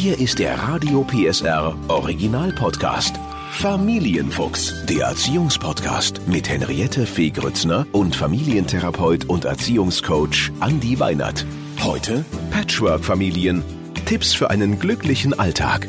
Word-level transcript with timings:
Hier 0.00 0.16
ist 0.16 0.38
der 0.38 0.56
Radio 0.56 1.02
PSR 1.02 1.76
Original 1.88 2.52
Podcast. 2.52 3.16
Familienfuchs, 3.50 4.86
der 4.86 5.06
Erziehungspodcast 5.06 6.28
mit 6.28 6.48
Henriette 6.48 7.04
Fee 7.04 7.30
Grützner 7.30 7.84
und 7.90 8.14
Familientherapeut 8.14 9.24
und 9.24 9.44
Erziehungscoach 9.44 10.52
Andi 10.60 11.00
Weinert. 11.00 11.44
Heute 11.82 12.24
Patchwork-Familien. 12.52 13.64
Tipps 14.06 14.34
für 14.34 14.50
einen 14.50 14.78
glücklichen 14.78 15.36
Alltag. 15.36 15.88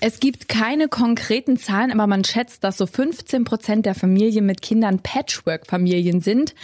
Es 0.00 0.18
gibt 0.18 0.48
keine 0.48 0.88
konkreten 0.88 1.56
Zahlen, 1.56 1.92
aber 1.92 2.08
man 2.08 2.24
schätzt, 2.24 2.64
dass 2.64 2.76
so 2.76 2.86
15 2.86 3.44
Prozent 3.44 3.86
der 3.86 3.94
Familien 3.94 4.46
mit 4.46 4.62
Kindern 4.62 4.98
Patchwork-Familien 4.98 6.20
sind. 6.20 6.56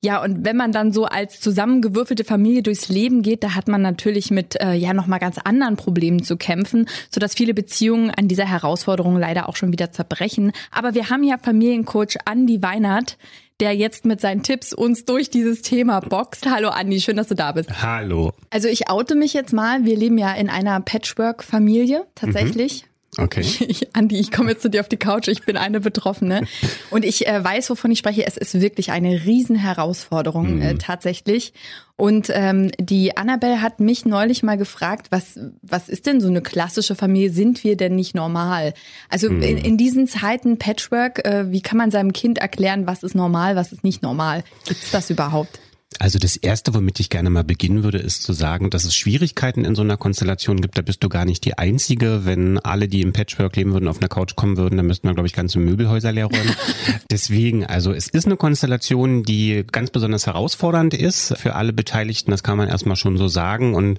Ja, 0.00 0.22
und 0.22 0.44
wenn 0.44 0.56
man 0.56 0.70
dann 0.70 0.92
so 0.92 1.06
als 1.06 1.40
zusammengewürfelte 1.40 2.22
Familie 2.22 2.62
durchs 2.62 2.88
Leben 2.88 3.22
geht, 3.22 3.42
da 3.42 3.56
hat 3.56 3.66
man 3.66 3.82
natürlich 3.82 4.30
mit 4.30 4.54
äh, 4.60 4.74
ja 4.74 4.94
noch 4.94 5.08
mal 5.08 5.18
ganz 5.18 5.38
anderen 5.38 5.76
Problemen 5.76 6.22
zu 6.22 6.36
kämpfen, 6.36 6.88
so 7.10 7.18
dass 7.18 7.34
viele 7.34 7.52
Beziehungen 7.52 8.10
an 8.10 8.28
dieser 8.28 8.44
Herausforderung 8.44 9.18
leider 9.18 9.48
auch 9.48 9.56
schon 9.56 9.72
wieder 9.72 9.90
zerbrechen. 9.90 10.52
Aber 10.70 10.94
wir 10.94 11.10
haben 11.10 11.24
ja 11.24 11.36
Familiencoach 11.36 12.16
Andi 12.26 12.62
Weinert, 12.62 13.18
der 13.58 13.74
jetzt 13.74 14.04
mit 14.04 14.20
seinen 14.20 14.44
Tipps 14.44 14.72
uns 14.72 15.04
durch 15.04 15.30
dieses 15.30 15.62
Thema 15.62 15.98
boxt. 15.98 16.48
Hallo 16.48 16.68
Andi, 16.68 17.00
schön, 17.00 17.16
dass 17.16 17.26
du 17.26 17.34
da 17.34 17.50
bist. 17.50 17.82
Hallo. 17.82 18.32
Also 18.50 18.68
ich 18.68 18.88
oute 18.88 19.16
mich 19.16 19.34
jetzt 19.34 19.52
mal. 19.52 19.84
Wir 19.84 19.96
leben 19.96 20.16
ja 20.16 20.32
in 20.32 20.48
einer 20.48 20.80
Patchwork-Familie 20.80 22.06
tatsächlich. 22.14 22.84
Mhm. 22.84 22.88
Okay. 23.16 23.44
Ich, 23.68 23.94
Andi, 23.94 24.18
ich 24.18 24.30
komme 24.30 24.50
jetzt 24.50 24.62
zu 24.62 24.70
dir 24.70 24.80
auf 24.80 24.88
die 24.88 24.96
Couch. 24.96 25.28
Ich 25.28 25.44
bin 25.44 25.56
eine 25.56 25.80
Betroffene. 25.80 26.46
Und 26.90 27.04
ich 27.04 27.26
äh, 27.26 27.42
weiß, 27.42 27.70
wovon 27.70 27.90
ich 27.90 27.98
spreche. 27.98 28.26
Es 28.26 28.36
ist 28.36 28.60
wirklich 28.60 28.90
eine 28.90 29.24
Riesenherausforderung 29.24 30.56
mhm. 30.56 30.62
äh, 30.62 30.74
tatsächlich. 30.74 31.52
Und 31.96 32.30
ähm, 32.32 32.70
die 32.78 33.16
Annabelle 33.16 33.60
hat 33.60 33.80
mich 33.80 34.04
neulich 34.04 34.42
mal 34.42 34.56
gefragt, 34.56 35.08
was, 35.10 35.38
was 35.62 35.88
ist 35.88 36.06
denn 36.06 36.20
so 36.20 36.28
eine 36.28 36.42
klassische 36.42 36.94
Familie? 36.94 37.30
Sind 37.30 37.64
wir 37.64 37.76
denn 37.76 37.96
nicht 37.96 38.14
normal? 38.14 38.72
Also 39.08 39.30
mhm. 39.30 39.42
in, 39.42 39.58
in, 39.58 39.76
diesen 39.76 40.06
Zeiten 40.06 40.58
Patchwork, 40.58 41.24
äh, 41.26 41.50
wie 41.50 41.60
kann 41.60 41.76
man 41.76 41.90
seinem 41.90 42.12
Kind 42.12 42.38
erklären, 42.38 42.86
was 42.86 43.02
ist 43.02 43.14
normal, 43.14 43.56
was 43.56 43.72
ist 43.72 43.84
nicht 43.84 44.02
normal? 44.02 44.44
Gibt 44.66 44.82
es 44.82 44.90
das 44.90 45.10
überhaupt? 45.10 45.58
Also 46.00 46.18
das 46.18 46.36
Erste, 46.36 46.74
womit 46.74 47.00
ich 47.00 47.08
gerne 47.08 47.30
mal 47.30 47.44
beginnen 47.44 47.82
würde, 47.82 47.98
ist 47.98 48.22
zu 48.22 48.32
sagen, 48.34 48.68
dass 48.68 48.84
es 48.84 48.94
Schwierigkeiten 48.94 49.64
in 49.64 49.74
so 49.74 49.82
einer 49.82 49.96
Konstellation 49.96 50.60
gibt. 50.60 50.76
Da 50.76 50.82
bist 50.82 51.02
du 51.02 51.08
gar 51.08 51.24
nicht 51.24 51.44
die 51.44 51.56
Einzige. 51.56 52.20
Wenn 52.24 52.58
alle, 52.58 52.88
die 52.88 53.00
im 53.00 53.14
Patchwork 53.14 53.56
leben 53.56 53.72
würden, 53.72 53.88
auf 53.88 53.98
einer 53.98 54.08
Couch 54.08 54.36
kommen 54.36 54.58
würden, 54.58 54.76
dann 54.76 54.86
müssten 54.86 55.08
wir, 55.08 55.14
glaube 55.14 55.26
ich, 55.26 55.32
ganze 55.32 55.58
Möbelhäuser 55.58 56.12
leer 56.12 56.26
räumen. 56.26 56.54
Deswegen, 57.10 57.64
also 57.64 57.92
es 57.92 58.06
ist 58.06 58.26
eine 58.26 58.36
Konstellation, 58.36 59.22
die 59.22 59.64
ganz 59.72 59.90
besonders 59.90 60.26
herausfordernd 60.26 60.92
ist 60.92 61.34
für 61.38 61.54
alle 61.54 61.72
Beteiligten. 61.72 62.30
Das 62.30 62.42
kann 62.42 62.58
man 62.58 62.68
erstmal 62.68 62.96
schon 62.96 63.16
so 63.16 63.26
sagen. 63.26 63.74
Und 63.74 63.98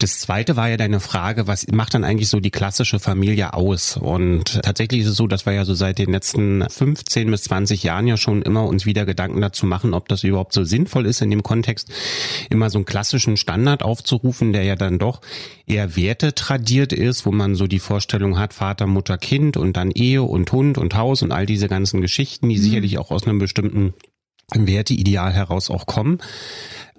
das 0.00 0.18
Zweite 0.18 0.56
war 0.56 0.68
ja 0.68 0.76
deine 0.76 0.98
Frage, 0.98 1.46
was 1.46 1.66
macht 1.68 1.94
dann 1.94 2.04
eigentlich 2.04 2.28
so 2.28 2.40
die 2.40 2.50
klassische 2.50 2.98
Familie 2.98 3.54
aus? 3.54 3.96
Und 3.96 4.60
tatsächlich 4.62 5.02
ist 5.02 5.08
es 5.08 5.16
so, 5.16 5.28
dass 5.28 5.46
wir 5.46 5.52
ja 5.52 5.64
so 5.64 5.74
seit 5.74 5.98
den 5.98 6.10
letzten 6.10 6.68
15 6.68 7.30
bis 7.30 7.44
20 7.44 7.84
Jahren 7.84 8.08
ja 8.08 8.16
schon 8.16 8.42
immer 8.42 8.64
uns 8.64 8.84
wieder 8.84 9.06
Gedanken 9.06 9.40
dazu 9.40 9.64
machen, 9.64 9.94
ob 9.94 10.08
das 10.08 10.24
überhaupt 10.24 10.52
so 10.52 10.64
sinnvoll 10.64 11.06
ist, 11.06 11.19
in 11.20 11.30
dem 11.30 11.42
Kontext 11.42 11.92
immer 12.50 12.70
so 12.70 12.78
einen 12.78 12.84
klassischen 12.84 13.36
Standard 13.36 13.82
aufzurufen, 13.82 14.52
der 14.52 14.64
ja 14.64 14.76
dann 14.76 14.98
doch 14.98 15.20
eher 15.66 15.96
Werte 15.96 16.34
tradiert 16.34 16.92
ist, 16.92 17.26
wo 17.26 17.32
man 17.32 17.54
so 17.54 17.66
die 17.66 17.78
Vorstellung 17.78 18.38
hat, 18.38 18.54
Vater, 18.54 18.86
Mutter, 18.86 19.18
Kind 19.18 19.56
und 19.56 19.76
dann 19.76 19.90
Ehe 19.90 20.22
und 20.22 20.50
Hund 20.52 20.78
und 20.78 20.94
Haus 20.94 21.22
und 21.22 21.32
all 21.32 21.46
diese 21.46 21.68
ganzen 21.68 22.00
Geschichten, 22.00 22.48
die 22.48 22.56
mhm. 22.56 22.62
sicherlich 22.62 22.98
auch 22.98 23.10
aus 23.10 23.26
einem 23.26 23.38
bestimmten 23.38 23.94
Werteideal 24.52 25.32
heraus 25.32 25.70
auch 25.70 25.86
kommen. 25.86 26.18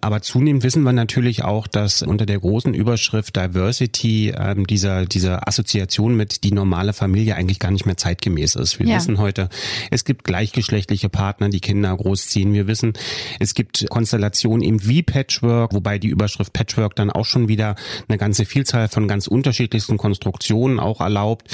Aber 0.02 0.22
zunehmend 0.24 0.64
wissen 0.64 0.82
wir 0.82 0.94
natürlich 0.94 1.44
auch, 1.44 1.68
dass 1.68 2.02
unter 2.02 2.26
der 2.26 2.40
großen 2.40 2.74
Überschrift 2.74 3.36
Diversity 3.36 4.34
ähm, 4.36 4.66
dieser, 4.66 5.06
dieser 5.06 5.48
Assoziation 5.48 6.16
mit 6.16 6.44
die 6.44 6.52
normale 6.52 6.94
Familie 6.94 7.36
eigentlich 7.36 7.60
gar 7.60 7.70
nicht 7.70 7.86
mehr 7.86 7.98
zeitgemäß 7.98 8.56
ist. 8.56 8.80
Wir 8.80 8.88
ja. 8.88 8.96
wissen 8.96 9.20
heute, 9.20 9.50
es 9.92 10.04
gibt 10.04 10.24
gleichgeschlechtliche 10.24 11.10
Partner, 11.10 11.50
die 11.50 11.60
Kinder 11.60 11.96
großziehen. 11.96 12.52
Wir 12.54 12.66
wissen, 12.66 12.94
es 13.40 13.54
gibt 13.54 13.86
Konstellationen 13.90 14.64
eben 14.64 14.86
wie 14.88 15.04
Patchwork, 15.04 15.74
wobei 15.74 16.00
die 16.00 16.08
Überschrift 16.08 16.52
Patchwork 16.52 16.96
dann 16.96 17.12
auch 17.12 17.26
schon 17.26 17.48
wieder 17.48 17.76
eine 18.08 18.18
ganze 18.18 18.46
Vielzahl 18.46 18.88
von 18.88 19.08
ganz 19.08 19.28
unterschiedlichsten 19.28 19.98
Konstruktionen 19.98 20.80
auch 20.80 21.00
erlaubt. 21.00 21.48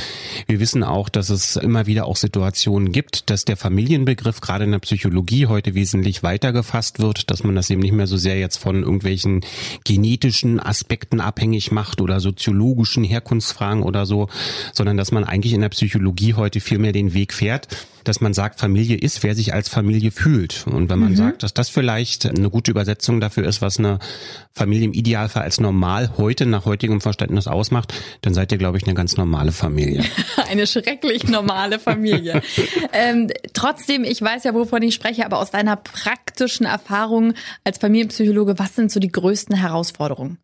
Wir 0.47 0.61
wissen 0.61 0.83
auch, 0.83 1.09
dass 1.09 1.29
es 1.29 1.57
immer 1.57 1.85
wieder 1.85 2.05
auch 2.05 2.16
Situationen 2.16 2.94
gibt, 2.94 3.29
dass 3.29 3.44
der 3.44 3.57
Familienbegriff 3.57 4.39
gerade 4.39 4.63
in 4.63 4.71
der 4.71 4.79
Psychologie 4.79 5.47
heute 5.47 5.75
wesentlich 5.75 6.23
weiter 6.23 6.53
gefasst 6.53 7.00
wird, 7.00 7.29
dass 7.29 7.44
man 7.44 7.53
das 7.53 7.69
eben 7.69 7.81
nicht 7.81 7.91
mehr 7.91 8.07
so 8.07 8.16
sehr 8.16 8.36
jetzt 8.37 8.57
von 8.57 8.83
irgendwelchen 8.83 9.41
genetischen 9.83 10.59
Aspekten 10.59 11.19
abhängig 11.19 11.71
macht 11.71 12.01
oder 12.01 12.19
soziologischen 12.19 13.03
Herkunftsfragen 13.03 13.83
oder 13.83 14.05
so, 14.05 14.27
sondern 14.73 14.97
dass 14.97 15.11
man 15.11 15.23
eigentlich 15.23 15.53
in 15.53 15.61
der 15.61 15.69
Psychologie 15.69 16.33
heute 16.33 16.59
viel 16.59 16.79
mehr 16.79 16.91
den 16.91 17.13
Weg 17.13 17.33
fährt, 17.33 17.67
dass 18.03 18.21
man 18.21 18.33
sagt, 18.33 18.59
Familie 18.59 18.97
ist, 18.97 19.23
wer 19.23 19.35
sich 19.35 19.53
als 19.53 19.69
Familie 19.69 20.11
fühlt. 20.11 20.65
Und 20.67 20.89
wenn 20.89 20.99
man 20.99 21.11
mhm. 21.11 21.15
sagt, 21.15 21.43
dass 21.43 21.53
das 21.53 21.69
vielleicht 21.69 22.25
eine 22.25 22.49
gute 22.49 22.71
Übersetzung 22.71 23.19
dafür 23.19 23.45
ist, 23.47 23.61
was 23.61 23.79
eine 23.79 23.99
Familie 24.53 24.85
im 24.85 24.93
Idealfall 24.93 25.43
als 25.43 25.59
normal 25.59 26.11
heute 26.17 26.45
nach 26.45 26.65
heutigem 26.65 27.01
Verständnis 27.01 27.47
ausmacht, 27.47 27.93
dann 28.21 28.33
seid 28.33 28.51
ihr, 28.51 28.57
glaube 28.57 28.77
ich, 28.77 28.83
eine 28.83 28.93
ganz 28.93 29.17
normale 29.17 29.51
Familie. 29.51 30.03
eine 30.49 30.67
schrecklich 30.67 31.27
normale 31.27 31.79
Familie. 31.79 32.41
ähm, 32.93 33.29
trotzdem, 33.53 34.03
ich 34.03 34.21
weiß 34.21 34.43
ja, 34.43 34.53
wovon 34.53 34.81
ich 34.81 34.95
spreche, 34.95 35.25
aber 35.25 35.39
aus 35.39 35.51
deiner 35.51 35.75
praktischen 35.75 36.65
Erfahrung 36.65 37.33
als 37.63 37.77
Familienpsychologe, 37.77 38.57
was 38.59 38.75
sind 38.75 38.91
so 38.91 38.99
die 38.99 39.11
größten 39.11 39.55
Herausforderungen? 39.55 40.37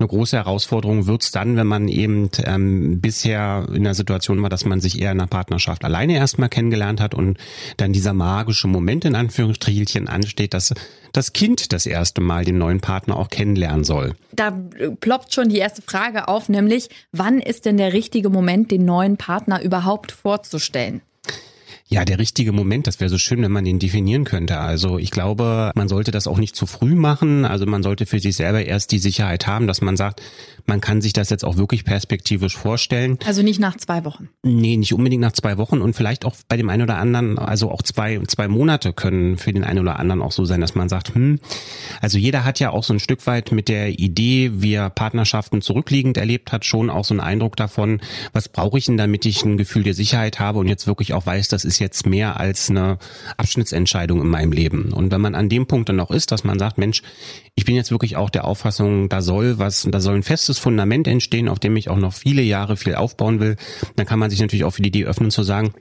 Eine 0.00 0.10
große 0.10 0.36
Herausforderung 0.36 1.08
wird's 1.08 1.32
dann, 1.32 1.56
wenn 1.56 1.66
man 1.66 1.88
eben 1.88 2.30
ähm, 2.44 3.00
bisher 3.00 3.66
in 3.74 3.82
der 3.82 3.94
Situation 3.94 4.40
war, 4.42 4.48
dass 4.48 4.64
man 4.64 4.80
sich 4.80 5.00
eher 5.00 5.10
in 5.10 5.18
einer 5.18 5.26
Partnerschaft 5.26 5.84
alleine 5.84 6.14
erstmal 6.14 6.48
kennengelernt 6.48 7.00
hat 7.00 7.14
und 7.14 7.36
dann 7.78 7.92
dieser 7.92 8.12
magische 8.12 8.68
Moment 8.68 9.04
in 9.04 9.16
Anführungsstrichelchen 9.16 10.06
ansteht, 10.06 10.54
dass 10.54 10.72
das 11.12 11.32
Kind 11.32 11.72
das 11.72 11.84
erste 11.84 12.20
Mal 12.20 12.44
den 12.44 12.58
neuen 12.58 12.78
Partner 12.80 13.16
auch 13.16 13.28
kennenlernen 13.28 13.82
soll. 13.82 14.14
Da 14.30 14.52
ploppt 15.00 15.34
schon 15.34 15.48
die 15.48 15.58
erste 15.58 15.82
Frage 15.82 16.28
auf, 16.28 16.48
nämlich 16.48 16.90
wann 17.10 17.40
ist 17.40 17.64
denn 17.64 17.76
der 17.76 17.92
richtige 17.92 18.30
Moment, 18.30 18.70
den 18.70 18.84
neuen 18.84 19.16
Partner 19.16 19.60
überhaupt 19.60 20.12
vorzustellen? 20.12 21.02
Ja, 21.90 22.04
der 22.04 22.18
richtige 22.18 22.52
Moment, 22.52 22.86
das 22.86 23.00
wäre 23.00 23.08
so 23.08 23.16
schön, 23.16 23.40
wenn 23.40 23.50
man 23.50 23.64
den 23.64 23.78
definieren 23.78 24.24
könnte. 24.24 24.58
Also 24.58 24.98
ich 24.98 25.10
glaube, 25.10 25.72
man 25.74 25.88
sollte 25.88 26.10
das 26.10 26.26
auch 26.26 26.36
nicht 26.36 26.54
zu 26.54 26.66
früh 26.66 26.94
machen. 26.94 27.46
Also 27.46 27.64
man 27.64 27.82
sollte 27.82 28.04
für 28.04 28.20
sich 28.20 28.36
selber 28.36 28.62
erst 28.62 28.92
die 28.92 28.98
Sicherheit 28.98 29.46
haben, 29.46 29.66
dass 29.66 29.80
man 29.80 29.96
sagt, 29.96 30.20
man 30.68 30.80
kann 30.80 31.00
sich 31.00 31.12
das 31.12 31.30
jetzt 31.30 31.44
auch 31.44 31.56
wirklich 31.56 31.84
perspektivisch 31.84 32.56
vorstellen. 32.56 33.18
Also 33.24 33.42
nicht 33.42 33.60
nach 33.60 33.76
zwei 33.76 34.04
Wochen. 34.04 34.28
Nee, 34.42 34.76
nicht 34.76 34.92
unbedingt 34.92 35.22
nach 35.22 35.32
zwei 35.32 35.58
Wochen 35.58 35.80
und 35.80 35.94
vielleicht 35.94 36.24
auch 36.24 36.36
bei 36.48 36.56
dem 36.56 36.68
einen 36.68 36.82
oder 36.82 36.98
anderen, 36.98 37.38
also 37.38 37.70
auch 37.70 37.82
zwei, 37.82 38.20
zwei 38.26 38.48
Monate 38.48 38.92
können 38.92 39.38
für 39.38 39.52
den 39.52 39.64
einen 39.64 39.80
oder 39.80 39.98
anderen 39.98 40.22
auch 40.22 40.32
so 40.32 40.44
sein, 40.44 40.60
dass 40.60 40.74
man 40.74 40.88
sagt, 40.88 41.14
hm, 41.14 41.40
also 42.00 42.18
jeder 42.18 42.44
hat 42.44 42.60
ja 42.60 42.70
auch 42.70 42.84
so 42.84 42.92
ein 42.92 43.00
Stück 43.00 43.26
weit 43.26 43.52
mit 43.52 43.68
der 43.68 43.98
Idee, 43.98 44.52
wie 44.54 44.74
er 44.74 44.90
Partnerschaften 44.90 45.62
zurückliegend 45.62 46.16
erlebt 46.16 46.52
hat, 46.52 46.64
schon 46.64 46.90
auch 46.90 47.04
so 47.04 47.14
einen 47.14 47.20
Eindruck 47.20 47.56
davon, 47.56 48.00
was 48.32 48.48
brauche 48.48 48.78
ich 48.78 48.86
denn, 48.86 48.96
damit 48.96 49.24
ich 49.24 49.44
ein 49.44 49.56
Gefühl 49.56 49.82
der 49.82 49.94
Sicherheit 49.94 50.38
habe 50.38 50.58
und 50.58 50.68
jetzt 50.68 50.86
wirklich 50.86 51.14
auch 51.14 51.26
weiß, 51.26 51.48
das 51.48 51.64
ist 51.64 51.78
jetzt 51.78 52.06
mehr 52.06 52.38
als 52.38 52.70
eine 52.70 52.98
Abschnittsentscheidung 53.36 54.20
in 54.20 54.28
meinem 54.28 54.52
Leben. 54.52 54.92
Und 54.92 55.10
wenn 55.10 55.20
man 55.20 55.34
an 55.34 55.48
dem 55.48 55.66
Punkt 55.66 55.88
dann 55.88 55.96
noch 55.96 56.10
ist, 56.10 56.30
dass 56.32 56.44
man 56.44 56.58
sagt, 56.58 56.78
Mensch, 56.78 57.02
ich 57.54 57.64
bin 57.64 57.74
jetzt 57.74 57.90
wirklich 57.90 58.16
auch 58.16 58.30
der 58.30 58.44
Auffassung, 58.44 59.08
da 59.08 59.20
soll 59.20 59.58
was, 59.58 59.88
da 59.90 60.00
soll 60.00 60.14
ein 60.14 60.22
festes 60.22 60.57
Fundament 60.58 61.06
entstehen, 61.06 61.48
auf 61.48 61.58
dem 61.58 61.76
ich 61.76 61.88
auch 61.88 61.96
noch 61.96 62.12
viele 62.12 62.42
Jahre 62.42 62.76
viel 62.76 62.94
aufbauen 62.94 63.40
will, 63.40 63.56
dann 63.96 64.06
kann 64.06 64.18
man 64.18 64.30
sich 64.30 64.40
natürlich 64.40 64.64
auch 64.64 64.72
für 64.72 64.82
die 64.82 64.88
Idee 64.88 65.04
öffnen 65.04 65.30
zu 65.30 65.42
sagen, 65.42 65.72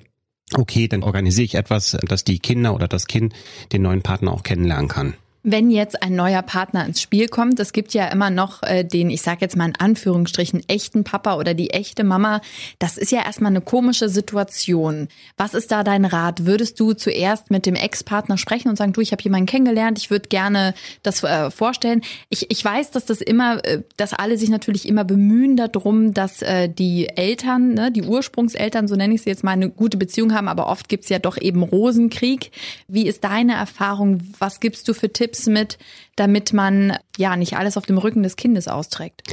okay, 0.53 0.88
dann 0.88 1.03
organisiere 1.03 1.45
ich 1.45 1.55
etwas, 1.55 1.97
dass 2.07 2.23
die 2.23 2.39
Kinder 2.39 2.73
oder 2.73 2.87
das 2.87 3.07
Kind 3.07 3.33
den 3.71 3.81
neuen 3.81 4.01
Partner 4.01 4.31
auch 4.31 4.43
kennenlernen 4.43 4.87
kann 4.87 5.13
wenn 5.43 5.71
jetzt 5.71 6.03
ein 6.03 6.15
neuer 6.15 6.41
Partner 6.41 6.85
ins 6.85 7.01
Spiel 7.01 7.27
kommt, 7.27 7.59
es 7.59 7.71
gibt 7.71 7.93
ja 7.93 8.07
immer 8.07 8.29
noch 8.29 8.63
äh, 8.63 8.83
den, 8.83 9.09
ich 9.09 9.21
sage 9.21 9.39
jetzt 9.41 9.55
mal 9.55 9.67
in 9.67 9.75
Anführungsstrichen, 9.75 10.67
echten 10.67 11.03
Papa 11.03 11.37
oder 11.37 11.53
die 11.53 11.69
echte 11.69 12.03
Mama, 12.03 12.41
das 12.79 12.97
ist 12.97 13.11
ja 13.11 13.23
erstmal 13.23 13.51
eine 13.51 13.61
komische 13.61 14.09
Situation. 14.09 15.07
Was 15.37 15.53
ist 15.53 15.72
da 15.72 15.84
dein 15.84 16.05
Rat? 16.05 16.45
Würdest 16.45 16.79
du 16.79 16.93
zuerst 16.93 17.49
mit 17.49 17.66
dem 17.66 17.75
Ex-Partner 17.75 18.37
sprechen 18.37 18.67
und 18.67 18.75
sagen, 18.75 18.93
du, 18.93 19.01
ich 19.01 19.11
habe 19.11 19.23
jemanden 19.23 19.45
kennengelernt, 19.45 19.97
ich 19.99 20.09
würde 20.09 20.28
gerne 20.28 20.73
das 21.03 21.23
äh, 21.23 21.49
vorstellen. 21.49 22.01
Ich, 22.29 22.51
ich 22.51 22.66
weiß, 22.66 22.91
dass 22.91 23.05
das 23.05 23.22
immer, 23.22 23.63
äh, 23.63 23.83
dass 23.95 24.13
alle 24.13 24.37
sich 24.37 24.49
natürlich 24.49 24.87
immer 24.87 25.05
bemühen 25.05 25.55
darum, 25.55 26.13
dass 26.13 26.41
äh, 26.41 26.67
die 26.67 27.09
Eltern, 27.09 27.73
ne, 27.73 27.91
die 27.91 28.03
Ursprungseltern, 28.03 28.87
so 28.87 28.95
nenne 28.95 29.13
ich 29.13 29.22
sie 29.22 29.29
jetzt 29.29 29.43
mal, 29.43 29.51
eine 29.51 29.69
gute 29.69 29.97
Beziehung 29.97 30.33
haben, 30.33 30.47
aber 30.47 30.67
oft 30.67 30.90
gibt's 30.90 31.09
ja 31.09 31.19
doch 31.19 31.37
eben 31.37 31.63
Rosenkrieg. 31.63 32.51
Wie 32.87 33.07
ist 33.07 33.23
deine 33.23 33.53
Erfahrung? 33.53 34.19
Was 34.40 34.59
gibst 34.59 34.87
du 34.87 34.93
für 34.93 35.13
Tipps? 35.13 35.27
Tipps 35.28 35.47
mit, 35.47 35.78
damit 36.16 36.53
man 36.53 36.97
ja 37.18 37.35
nicht 37.35 37.58
alles 37.58 37.76
auf 37.76 37.85
dem 37.85 37.97
Rücken 37.97 38.24
des 38.24 38.38
Kindes 38.38 38.70
austrägt? 38.70 39.24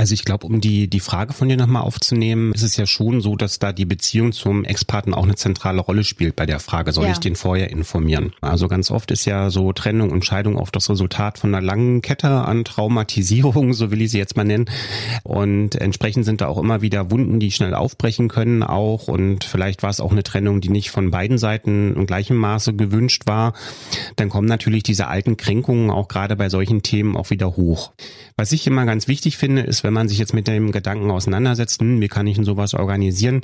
Also 0.00 0.14
ich 0.14 0.24
glaube, 0.24 0.46
um 0.46 0.62
die, 0.62 0.88
die 0.88 0.98
Frage 0.98 1.34
von 1.34 1.50
dir 1.50 1.58
nochmal 1.58 1.82
aufzunehmen, 1.82 2.52
ist 2.54 2.62
es 2.62 2.78
ja 2.78 2.86
schon 2.86 3.20
so, 3.20 3.36
dass 3.36 3.58
da 3.58 3.70
die 3.70 3.84
Beziehung 3.84 4.32
zum 4.32 4.64
Ex-Partner 4.64 5.14
auch 5.18 5.24
eine 5.24 5.34
zentrale 5.34 5.82
Rolle 5.82 6.04
spielt 6.04 6.36
bei 6.36 6.46
der 6.46 6.58
Frage, 6.58 6.92
soll 6.92 7.04
ja. 7.04 7.12
ich 7.12 7.18
den 7.18 7.36
vorher 7.36 7.68
informieren? 7.68 8.32
Also 8.40 8.66
ganz 8.66 8.90
oft 8.90 9.10
ist 9.10 9.26
ja 9.26 9.50
so 9.50 9.74
Trennung 9.74 10.08
und 10.08 10.24
Scheidung 10.24 10.56
oft 10.56 10.74
das 10.74 10.88
Resultat 10.88 11.36
von 11.36 11.54
einer 11.54 11.62
langen 11.62 12.00
Kette 12.00 12.30
an 12.30 12.64
Traumatisierung, 12.64 13.72
so 13.74 13.90
will 13.90 14.00
ich 14.00 14.10
sie 14.10 14.16
jetzt 14.16 14.38
mal 14.38 14.44
nennen. 14.44 14.70
Und 15.22 15.74
entsprechend 15.74 16.24
sind 16.24 16.40
da 16.40 16.46
auch 16.46 16.56
immer 16.56 16.80
wieder 16.80 17.10
Wunden, 17.10 17.38
die 17.38 17.50
schnell 17.50 17.74
aufbrechen 17.74 18.28
können 18.28 18.62
auch. 18.62 19.06
Und 19.06 19.44
vielleicht 19.44 19.82
war 19.82 19.90
es 19.90 20.00
auch 20.00 20.12
eine 20.12 20.22
Trennung, 20.22 20.62
die 20.62 20.70
nicht 20.70 20.90
von 20.90 21.10
beiden 21.10 21.36
Seiten 21.36 21.94
in 21.94 22.06
gleichem 22.06 22.38
Maße 22.38 22.72
gewünscht 22.72 23.24
war. 23.26 23.52
Dann 24.16 24.30
kommen 24.30 24.48
natürlich 24.48 24.82
diese 24.82 25.08
alten 25.08 25.36
Kränkungen 25.36 25.90
auch 25.90 26.08
gerade 26.08 26.36
bei 26.36 26.48
solchen 26.48 26.80
Themen 26.82 27.18
auch 27.18 27.28
wieder 27.28 27.54
hoch. 27.58 27.92
Was 28.36 28.52
ich 28.52 28.66
immer 28.66 28.86
ganz 28.86 29.06
wichtig 29.06 29.36
finde, 29.36 29.60
ist, 29.60 29.84
wenn 29.84 29.89
man 29.92 30.08
sich 30.08 30.18
jetzt 30.18 30.34
mit 30.34 30.48
dem 30.48 30.72
Gedanken 30.72 31.10
auseinandersetzt, 31.10 31.80
hm, 31.80 32.00
wie 32.00 32.08
kann 32.08 32.26
ich 32.26 32.36
denn 32.36 32.44
sowas 32.44 32.74
organisieren? 32.74 33.42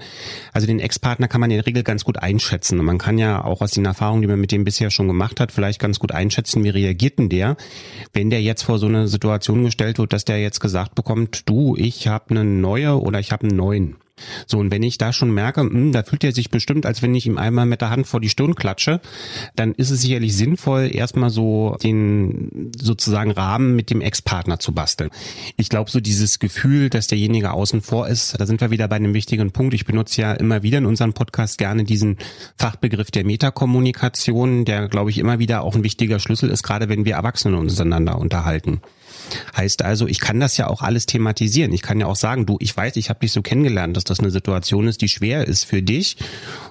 Also 0.53 0.67
den 0.67 0.81
Ex-Partner 0.81 1.29
kann 1.29 1.41
man 1.41 1.51
in 1.51 1.57
der 1.57 1.67
Regel 1.67 1.83
ganz 1.83 2.05
gut 2.05 2.19
einschätzen. 2.19 2.79
Und 2.79 2.87
man 2.87 2.99
kann 2.99 3.19
ja 3.19 3.45
auch 3.45 3.61
aus 3.61 3.73
den 3.73 3.85
Erfahrungen, 3.85 4.23
die 4.23 4.29
man 4.29 4.41
mit 4.41 4.53
dem 4.53 4.65
bisher 4.65 4.91
schon 4.91 5.09
gemacht 5.09 5.41
hat, 5.41 5.53
vielleicht 5.53 5.81
ganz 5.81 5.99
gut 5.99 6.13
einschätzen, 6.13 6.65
wie 6.65 6.71
reagiert 6.71 7.19
denn 7.19 7.29
der, 7.29 7.57
wenn 8.13 8.31
der 8.31 8.43
jetzt 8.43 8.63
vor 8.63 8.79
so 8.79 8.87
eine 8.87 9.09
Situation 9.09 9.65
gestellt 9.65 9.99
wird, 9.99 10.13
dass 10.13 10.25
der 10.25 10.41
jetzt 10.41 10.61
gesagt 10.61 10.95
bekommt, 10.95 11.49
du, 11.49 11.77
ich 11.77 12.09
habe 12.09 12.31
eine 12.31 12.45
neue 12.45 13.01
oder 13.01 13.21
ich 13.21 13.33
habe 13.33 13.47
einen 13.47 13.57
neuen. 13.57 13.97
So, 14.47 14.59
und 14.59 14.71
wenn 14.71 14.83
ich 14.83 14.99
da 14.99 15.13
schon 15.13 15.31
merke, 15.31 15.65
mh, 15.65 15.71
hm, 15.71 15.93
da 15.93 16.03
fühlt 16.03 16.25
er 16.25 16.33
sich 16.33 16.51
bestimmt, 16.51 16.87
als 16.87 17.03
wenn 17.03 17.15
ich 17.15 17.27
ihm 17.27 17.39
einmal 17.39 17.67
mit 17.67 17.81
der 17.81 17.91
Hand 17.91 18.07
vor 18.07 18.21
die 18.21 18.29
Stirn 18.29 18.55
klatsche, 18.55 19.01
dann 19.55 19.73
ist 19.73 19.91
es 19.91 20.03
sicherlich 20.03 20.37
sinnvoll, 20.37 20.91
erstmal 20.93 21.31
so 21.31 21.77
den 21.83 22.73
sozusagen 22.79 23.31
Rahmen 23.31 23.77
mit 23.77 23.91
dem 23.91 24.01
Ex-Partner 24.01 24.59
zu 24.59 24.73
basteln. 24.73 25.11
Ich 25.57 25.69
glaube, 25.69 25.91
so 25.91 26.01
dieses 26.01 26.39
Gefühl, 26.39 26.91
dass 26.91 27.07
derjenige 27.07 27.53
außen 27.53 27.83
vor 27.83 28.09
ist, 28.09 28.41
da 28.41 28.47
sind 28.47 28.61
wir 28.61 28.71
wieder 28.71 28.89
bei 28.89 28.97
einem 28.97 29.15
wichtigen 29.15 29.51
Punkt. 29.51 29.75
Ich 29.75 29.85
benutze 29.85 30.23
ja 30.23 30.33
immer 30.33 30.63
wieder 30.63 30.79
in 30.79 30.87
unserem 30.87 31.13
Podcast 31.13 31.59
gerne 31.59 31.85
diesen 31.85 32.19
Fachbegriff 32.57 33.11
der 33.11 33.25
Metakommunikation, 33.25 34.65
der, 34.65 34.89
glaube 34.89 35.11
ich, 35.11 35.19
immer 35.19 35.39
wieder 35.39 35.63
auch 35.63 35.75
ein 35.75 35.85
wichtiger 35.85 36.19
Schlüssel 36.19 36.51
ist, 36.51 36.63
gerade 36.63 36.89
wenn 36.89 37.05
wir 37.05 37.15
Erwachsene 37.15 37.57
uns 37.57 37.73
untereinander 37.73 38.19
unterhalten. 38.19 38.81
Heißt 39.57 39.83
also, 39.83 40.07
ich 40.07 40.21
kann 40.21 40.41
das 40.41 40.57
ja 40.57 40.69
auch 40.69 40.83
alles 40.83 41.07
thematisieren. 41.07 41.73
Ich 41.73 41.83
kann 41.83 42.01
ja 42.01 42.07
auch 42.07 42.17
sagen, 42.17 42.47
du, 42.47 42.57
ich 42.61 42.77
weiß, 42.77 42.97
ich 42.97 43.09
habe 43.09 43.21
dich 43.21 43.33
so 43.33 43.43
kennengelernt, 43.43 43.97
dass 43.97 44.05
das 44.05 44.21
eine 44.21 44.31
Situation 44.31 44.89
ist, 44.89 45.01
die 45.01 45.09
schwer 45.09 45.47
ist 45.47 45.65
für 45.65 45.83
dich 45.83 46.17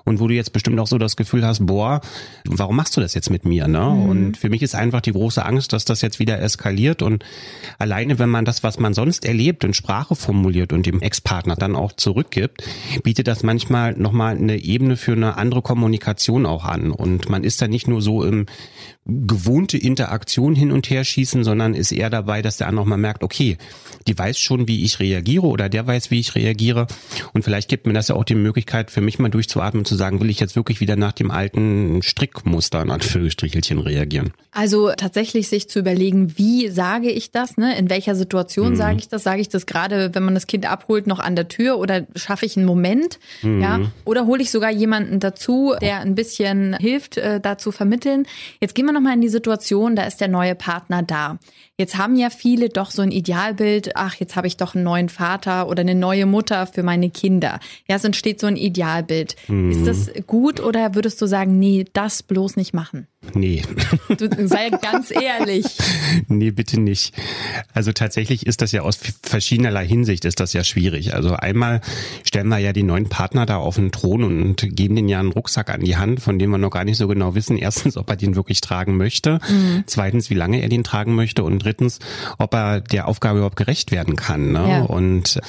und 0.04 0.20
wo 0.20 0.28
du 0.28 0.34
jetzt 0.34 0.54
bestimmt 0.54 0.80
auch 0.80 0.88
so 0.88 0.98
das 0.98 1.16
Gefühl 1.16 1.46
hast, 1.46 1.66
boah, 1.66 2.02
warum 2.46 2.76
machst 2.76 2.96
du 2.98 3.02
das 3.02 3.14
jetzt 3.14 3.30
mit 3.30 3.46
mir? 3.46 3.68
Ne? 3.68 3.80
Mhm. 3.80 4.10
Und 4.10 4.38
für 4.38 4.50
mich 4.50 4.62
ist 4.62 4.76
einfach 4.76 5.02
die 5.02 5.12
große 5.12 5.46
Angst, 5.46 5.74
dass 5.74 5.86
das 5.86 6.02
jetzt 6.02 6.20
wieder 6.20 6.40
eskaliert 6.40 7.02
und 7.02 7.24
alleine, 7.80 8.20
wenn 8.20 8.30
man 8.30 8.46
das, 8.46 8.64
was 8.64 8.80
man 8.80 8.94
sonst 8.94 9.26
erlebt, 9.26 9.64
in 9.64 9.74
Sprache 9.74 10.16
formuliert 10.16 10.74
und 10.74 10.86
dem 10.86 11.02
Ex-Partner 11.02 11.56
dann 11.56 11.76
auch 11.76 11.94
zurückgibt, 11.94 12.64
bietet 13.04 13.28
das 13.28 13.44
manchmal 13.44 13.94
nochmal 13.94 14.38
eine 14.38 14.58
Ebene 14.58 14.98
für 14.98 15.14
eine 15.14 15.38
andere 15.38 15.62
Kommunikation 15.62 16.46
auch 16.46 16.66
an. 16.66 16.92
Und 16.92 17.30
man 17.30 17.44
ist 17.44 17.62
da 17.62 17.68
nicht 17.68 17.88
nur 17.88 18.02
so 18.02 18.24
im 18.24 18.46
gewohnte 19.06 19.78
Interaktion 19.78 20.56
hin 20.56 20.72
und 20.72 20.90
her 20.90 21.04
schießen, 21.04 21.44
sondern 21.44 21.76
ist 21.76 21.92
eher 21.92 22.10
dabei, 22.10 22.42
dass 22.42 22.58
der 22.58 22.68
andere 22.68 22.88
mal 22.88 22.98
merkt, 22.98 23.24
okay, 23.24 23.58
die 24.08 24.18
weiß 24.18 24.40
schon, 24.40 24.68
wie 24.68 24.84
ich 24.84 25.00
reagiere 25.00 25.46
oder 25.46 25.70
der 25.70 25.86
weiß, 25.86 26.10
wie 26.10 26.20
ich 26.20 26.34
reagiere. 26.34 26.88
Und 27.34 27.44
vielleicht 27.44 27.70
gibt 27.70 27.86
mir 27.86 27.94
das 27.94 28.08
ja 28.08 28.16
auch 28.16 28.24
die 28.24 28.36
Möglichkeit, 28.36 28.90
für 28.90 29.02
mich 29.02 29.20
mal 29.20 29.30
durchzuatmen 29.30 29.82
und 29.82 29.86
zu 29.86 29.96
sagen, 29.96 30.22
will 30.22 30.32
ich 30.32 30.40
jetzt 30.40 30.56
wirklich 30.56 30.82
wieder 30.82 30.96
nach 30.96 31.12
dem 31.12 31.30
alten 31.30 32.02
Strickmuster 32.02 32.82
in 32.82 32.90
Anführungsstrichelchen 32.90 33.78
reagieren. 33.78 34.34
Also 34.52 34.92
tatsächlich 34.98 35.50
sich 35.50 35.70
zu 35.70 35.80
überlegen, 35.80 36.38
wie 36.38 36.70
sage 36.70 37.12
ich 37.12 37.30
das, 37.30 37.58
ne? 37.58 37.78
In 37.78 37.90
welcher 37.90 38.16
Situation 38.16 38.72
mhm. 38.72 38.76
sage 38.76 38.98
ich 38.98 39.08
das? 39.08 39.22
Sage 39.22 39.42
ich 39.42 39.50
das 39.50 39.68
gerade, 39.68 40.16
wenn 40.16 40.24
man 40.24 40.34
das 40.34 40.48
Kind 40.48 40.66
abholt, 40.70 41.06
noch 41.06 41.20
an 41.20 41.36
der 41.36 41.48
Tür 41.48 41.78
oder 41.78 42.08
schaffe 42.16 42.46
ich 42.46 42.58
einen 42.58 42.66
Moment? 42.66 43.20
Mhm. 43.44 43.62
Ja. 43.62 43.82
Oder 44.06 44.26
hole 44.26 44.42
ich 44.42 44.50
sogar 44.50 44.72
jemanden 44.72 45.20
dazu, 45.20 45.76
der 45.80 46.00
ein 46.00 46.16
bisschen 46.16 46.76
hilft, 46.80 47.18
äh, 47.18 47.40
da 47.40 47.58
zu 47.60 47.72
vermitteln. 47.72 48.26
Jetzt 48.62 48.74
gehen 48.74 48.86
wir 48.86 48.95
nochmal 48.96 49.14
in 49.14 49.22
die 49.22 49.30
Situation, 49.30 49.96
da 49.96 50.04
ist 50.04 50.20
der 50.22 50.28
neue 50.28 50.56
Partner 50.56 51.04
da. 51.04 51.38
Jetzt 51.78 51.98
haben 51.98 52.16
ja 52.16 52.30
viele 52.30 52.70
doch 52.70 52.90
so 52.90 53.02
ein 53.02 53.12
Idealbild, 53.12 53.98
ach, 53.98 54.16
jetzt 54.16 54.38
habe 54.38 54.48
ich 54.48 54.56
doch 54.56 54.76
einen 54.76 54.86
neuen 54.86 55.10
Vater 55.10 55.68
oder 55.68 55.82
eine 55.82 55.94
neue 55.94 56.26
Mutter 56.26 56.68
für 56.68 56.84
meine 56.84 57.10
Kinder. 57.10 57.60
Ja, 57.90 57.98
es 57.98 58.06
entsteht 58.06 58.40
so 58.40 58.48
ein 58.48 58.56
Idealbild. 58.56 59.36
Mhm. 59.50 59.72
Ist 59.72 59.86
das 59.86 60.10
gut 60.26 60.62
oder 60.62 60.96
würdest 60.96 61.22
du 61.22 61.26
sagen, 61.26 61.60
nee, 61.60 61.84
das 61.92 62.24
bloß 62.24 62.56
nicht 62.56 62.74
machen? 62.74 63.08
Nee. 63.34 63.64
Du 64.18 64.48
sei 64.48 64.70
ganz 64.70 65.12
ehrlich. 65.12 65.66
Nee, 66.28 66.52
bitte 66.52 66.80
nicht. 66.80 67.14
Also 67.74 67.92
tatsächlich 67.92 68.46
ist 68.46 68.62
das 68.62 68.72
ja 68.72 68.82
aus 68.82 69.00
verschiedenerlei 69.24 69.86
Hinsicht 69.88 70.26
ist 70.26 70.40
das 70.40 70.54
ja 70.54 70.64
schwierig. 70.64 71.14
Also 71.14 71.34
einmal 71.34 71.82
stellen 72.24 72.48
wir 72.48 72.58
ja 72.58 72.74
die 72.74 72.84
neuen 72.84 73.10
Partner 73.10 73.46
da 73.46 73.58
auf 73.58 73.76
den 73.76 73.92
Thron 73.92 74.24
und 74.24 74.76
geben 74.76 74.96
den 74.96 75.10
ja 75.10 75.20
einen 75.20 75.32
Rucksack 75.32 75.70
an 75.70 75.82
die 75.82 75.98
Hand, 75.98 76.22
von 76.22 76.40
dem 76.40 76.52
wir 76.52 76.58
noch 76.58 76.72
gar 76.72 76.84
nicht 76.84 76.98
so 76.98 77.08
genau 77.08 77.36
wissen. 77.36 77.58
Erstens, 77.58 77.98
ob 77.98 78.10
er 78.10 78.16
den 78.16 78.36
wirklich 78.36 78.62
tragen 78.62 78.98
möchte. 78.98 79.40
Mhm. 79.50 79.84
Zweitens, 79.86 80.30
wie 80.30 80.36
lange 80.36 80.62
er 80.62 80.70
den 80.70 80.84
tragen 80.84 81.16
möchte. 81.16 81.44
Und 81.44 81.65
drittens, 81.66 82.00
ob 82.38 82.54
er 82.54 82.82
der 82.82 83.08
Aufgabe 83.08 83.40
überhaupt 83.40 83.56
gerecht 83.56 83.92
werden 83.92 84.16
kann. 84.16 84.52
Ne? 84.52 84.70
Ja. 84.70 84.82
Und 84.82 85.40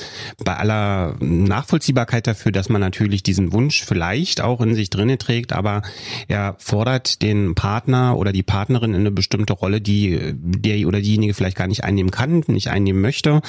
bei 0.45 0.57
aller 0.57 1.17
Nachvollziehbarkeit 1.21 2.27
dafür, 2.27 2.53
dass 2.53 2.69
man 2.69 2.81
natürlich 2.81 3.23
diesen 3.23 3.53
Wunsch 3.53 3.85
vielleicht 3.85 4.41
auch 4.41 4.61
in 4.61 4.75
sich 4.75 4.91
drinne 4.91 5.19
trägt, 5.19 5.53
aber 5.53 5.83
er 6.29 6.57
fordert 6.59 7.23
den 7.23 7.55
Partner 7.55 8.17
oder 8.17 8.33
die 8.33 8.43
Partnerin 8.43 8.95
in 8.95 9.01
eine 9.01 9.11
bestimmte 9.11 9.53
Rolle, 9.53 9.81
die 9.81 10.35
der 10.35 10.87
oder 10.87 11.01
diejenige 11.01 11.35
vielleicht 11.35 11.57
gar 11.57 11.67
nicht 11.67 11.85
einnehmen 11.85 12.11
kann, 12.11 12.43
nicht 12.47 12.69
einnehmen 12.69 13.01
möchte 13.01 13.41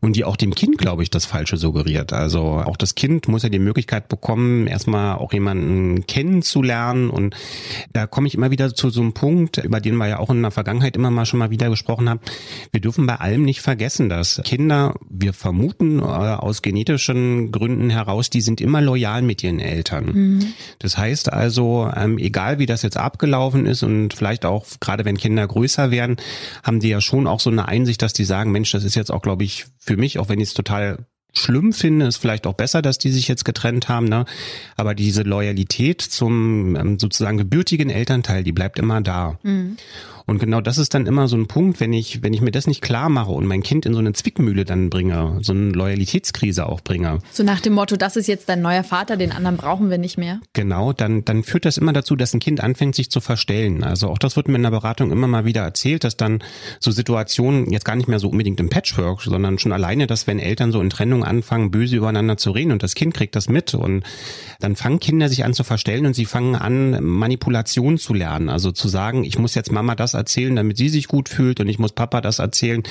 und 0.00 0.16
die 0.16 0.24
auch 0.24 0.36
dem 0.36 0.54
Kind, 0.54 0.78
glaube 0.78 1.02
ich, 1.02 1.10
das 1.10 1.24
Falsche 1.24 1.56
suggeriert. 1.56 2.12
Also 2.12 2.42
auch 2.42 2.76
das 2.76 2.94
Kind 2.94 3.28
muss 3.28 3.42
ja 3.42 3.48
die 3.48 3.58
Möglichkeit 3.58 4.08
bekommen, 4.08 4.66
erstmal 4.66 5.16
auch 5.16 5.32
jemanden 5.32 6.06
kennenzulernen 6.06 7.10
und 7.10 7.36
da 7.92 8.06
komme 8.06 8.26
ich 8.26 8.34
immer 8.34 8.50
wieder 8.50 8.74
zu 8.74 8.90
so 8.90 9.00
einem 9.00 9.12
Punkt, 9.12 9.58
über 9.58 9.80
den 9.80 9.96
wir 9.96 10.08
ja 10.08 10.18
auch 10.18 10.30
in 10.30 10.42
der 10.42 10.50
Vergangenheit 10.50 10.96
immer 10.96 11.10
mal 11.10 11.26
schon 11.26 11.38
mal 11.38 11.50
wieder 11.50 11.70
gesprochen 11.70 12.03
haben. 12.08 12.20
Wir 12.72 12.80
dürfen 12.80 13.06
bei 13.06 13.16
allem 13.16 13.44
nicht 13.44 13.60
vergessen, 13.60 14.08
dass 14.08 14.40
Kinder, 14.44 14.94
wir 15.08 15.32
vermuten 15.32 16.00
äh, 16.00 16.02
aus 16.02 16.62
genetischen 16.62 17.52
Gründen 17.52 17.90
heraus, 17.90 18.30
die 18.30 18.40
sind 18.40 18.60
immer 18.60 18.80
loyal 18.80 19.22
mit 19.22 19.42
ihren 19.42 19.60
Eltern. 19.60 20.04
Mhm. 20.06 20.46
Das 20.78 20.98
heißt 20.98 21.32
also, 21.32 21.90
ähm, 21.94 22.18
egal 22.18 22.58
wie 22.58 22.66
das 22.66 22.82
jetzt 22.82 22.96
abgelaufen 22.96 23.34
gelaufen 23.54 23.66
ist 23.66 23.82
und 23.82 24.14
vielleicht 24.14 24.44
auch, 24.44 24.66
gerade 24.80 25.04
wenn 25.04 25.16
Kinder 25.16 25.46
größer 25.46 25.90
werden, 25.90 26.16
haben 26.62 26.80
die 26.80 26.88
ja 26.88 27.00
schon 27.00 27.26
auch 27.26 27.40
so 27.40 27.50
eine 27.50 27.66
Einsicht, 27.66 28.00
dass 28.02 28.12
die 28.12 28.24
sagen, 28.24 28.52
Mensch, 28.52 28.70
das 28.70 28.84
ist 28.84 28.94
jetzt 28.94 29.10
auch, 29.10 29.22
glaube 29.22 29.44
ich, 29.44 29.66
für 29.78 29.96
mich, 29.96 30.18
auch 30.18 30.28
wenn 30.28 30.40
ich 30.40 30.48
es 30.48 30.54
total 30.54 31.06
schlimm 31.32 31.72
finde, 31.72 32.06
ist 32.06 32.18
vielleicht 32.18 32.46
auch 32.46 32.54
besser, 32.54 32.80
dass 32.80 32.98
die 32.98 33.10
sich 33.10 33.26
jetzt 33.26 33.44
getrennt 33.44 33.88
haben, 33.88 34.06
ne? 34.06 34.24
Aber 34.76 34.94
diese 34.94 35.22
Loyalität 35.22 36.00
zum 36.00 36.76
ähm, 36.76 36.98
sozusagen 37.00 37.38
gebürtigen 37.38 37.90
Elternteil, 37.90 38.44
die 38.44 38.52
bleibt 38.52 38.78
immer 38.78 39.00
da. 39.00 39.38
Mhm. 39.42 39.76
Und 40.26 40.38
genau 40.38 40.62
das 40.62 40.78
ist 40.78 40.94
dann 40.94 41.06
immer 41.06 41.28
so 41.28 41.36
ein 41.36 41.46
Punkt, 41.46 41.80
wenn 41.80 41.92
ich, 41.92 42.22
wenn 42.22 42.32
ich 42.32 42.40
mir 42.40 42.50
das 42.50 42.66
nicht 42.66 42.80
klar 42.80 43.10
mache 43.10 43.30
und 43.30 43.46
mein 43.46 43.62
Kind 43.62 43.84
in 43.84 43.92
so 43.92 43.98
eine 43.98 44.14
Zwickmühle 44.14 44.64
dann 44.64 44.88
bringe, 44.88 45.38
so 45.42 45.52
eine 45.52 45.70
Loyalitätskrise 45.70 46.66
auch 46.66 46.80
bringe. 46.80 47.18
So 47.30 47.42
nach 47.42 47.60
dem 47.60 47.74
Motto, 47.74 47.96
das 47.96 48.16
ist 48.16 48.26
jetzt 48.26 48.48
dein 48.48 48.62
neuer 48.62 48.84
Vater, 48.84 49.18
den 49.18 49.32
anderen 49.32 49.58
brauchen 49.58 49.90
wir 49.90 49.98
nicht 49.98 50.16
mehr. 50.16 50.40
Genau, 50.54 50.94
dann, 50.94 51.26
dann 51.26 51.42
führt 51.42 51.66
das 51.66 51.76
immer 51.76 51.92
dazu, 51.92 52.16
dass 52.16 52.32
ein 52.32 52.40
Kind 52.40 52.62
anfängt, 52.62 52.94
sich 52.94 53.10
zu 53.10 53.20
verstellen. 53.20 53.84
Also 53.84 54.08
auch 54.08 54.18
das 54.18 54.36
wird 54.36 54.48
mir 54.48 54.56
in 54.56 54.62
der 54.62 54.70
Beratung 54.70 55.12
immer 55.12 55.26
mal 55.26 55.44
wieder 55.44 55.60
erzählt, 55.60 56.04
dass 56.04 56.16
dann 56.16 56.42
so 56.80 56.90
Situationen 56.90 57.70
jetzt 57.70 57.84
gar 57.84 57.96
nicht 57.96 58.08
mehr 58.08 58.18
so 58.18 58.30
unbedingt 58.30 58.60
im 58.60 58.70
Patchwork, 58.70 59.20
sondern 59.20 59.58
schon 59.58 59.72
alleine, 59.72 60.06
dass 60.06 60.26
wenn 60.26 60.38
Eltern 60.38 60.72
so 60.72 60.80
in 60.80 60.88
Trennung 60.88 61.22
anfangen, 61.22 61.70
böse 61.70 61.96
übereinander 61.96 62.38
zu 62.38 62.50
reden 62.50 62.72
und 62.72 62.82
das 62.82 62.94
Kind 62.94 63.12
kriegt 63.12 63.36
das 63.36 63.50
mit 63.50 63.74
und 63.74 64.04
dann 64.60 64.74
fangen 64.74 65.00
Kinder 65.00 65.28
sich 65.28 65.44
an 65.44 65.52
zu 65.52 65.64
verstellen 65.64 66.06
und 66.06 66.14
sie 66.14 66.24
fangen 66.24 66.54
an, 66.54 67.04
Manipulation 67.04 67.98
zu 67.98 68.14
lernen. 68.14 68.48
Also 68.48 68.72
zu 68.72 68.88
sagen, 68.88 69.24
ich 69.24 69.38
muss 69.38 69.54
jetzt 69.54 69.70
Mama 69.70 69.94
das 69.94 70.13
erzählen, 70.14 70.56
damit 70.56 70.76
sie 70.76 70.88
sich 70.88 71.08
gut 71.08 71.28
fühlt 71.28 71.60
und 71.60 71.68
ich 71.68 71.78
muss 71.78 71.92
Papa 71.92 72.20
das 72.20 72.38
erzählen, 72.38 72.82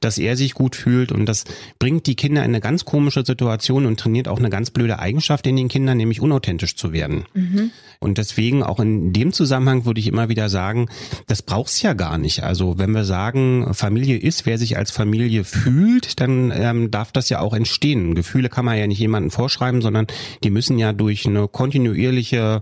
dass 0.00 0.18
er 0.18 0.36
sich 0.36 0.54
gut 0.54 0.76
fühlt 0.76 1.12
und 1.12 1.26
das 1.26 1.44
bringt 1.78 2.06
die 2.06 2.16
Kinder 2.16 2.42
in 2.42 2.50
eine 2.50 2.60
ganz 2.60 2.84
komische 2.84 3.24
Situation 3.24 3.86
und 3.86 3.98
trainiert 3.98 4.28
auch 4.28 4.38
eine 4.38 4.50
ganz 4.50 4.70
blöde 4.70 4.98
Eigenschaft 4.98 5.46
in 5.46 5.56
den 5.56 5.68
Kindern, 5.68 5.96
nämlich 5.96 6.20
unauthentisch 6.20 6.76
zu 6.76 6.92
werden. 6.92 7.24
Mhm. 7.34 7.70
Und 8.00 8.18
deswegen 8.18 8.62
auch 8.62 8.80
in 8.80 9.12
dem 9.12 9.32
Zusammenhang 9.32 9.86
würde 9.86 10.00
ich 10.00 10.08
immer 10.08 10.28
wieder 10.28 10.50
sagen, 10.50 10.88
das 11.26 11.42
braucht's 11.42 11.80
ja 11.80 11.94
gar 11.94 12.18
nicht. 12.18 12.42
Also 12.42 12.78
wenn 12.78 12.90
wir 12.90 13.04
sagen, 13.04 13.72
Familie 13.72 14.18
ist, 14.18 14.44
wer 14.44 14.58
sich 14.58 14.76
als 14.76 14.90
Familie 14.90 15.44
fühlt, 15.44 16.20
dann 16.20 16.52
ähm, 16.54 16.90
darf 16.90 17.12
das 17.12 17.30
ja 17.30 17.40
auch 17.40 17.54
entstehen. 17.54 18.14
Gefühle 18.14 18.50
kann 18.50 18.66
man 18.66 18.76
ja 18.76 18.86
nicht 18.86 18.98
jemandem 18.98 19.30
vorschreiben, 19.30 19.80
sondern 19.80 20.06
die 20.42 20.50
müssen 20.50 20.78
ja 20.78 20.92
durch 20.92 21.26
eine 21.26 21.48
kontinuierliche 21.48 22.60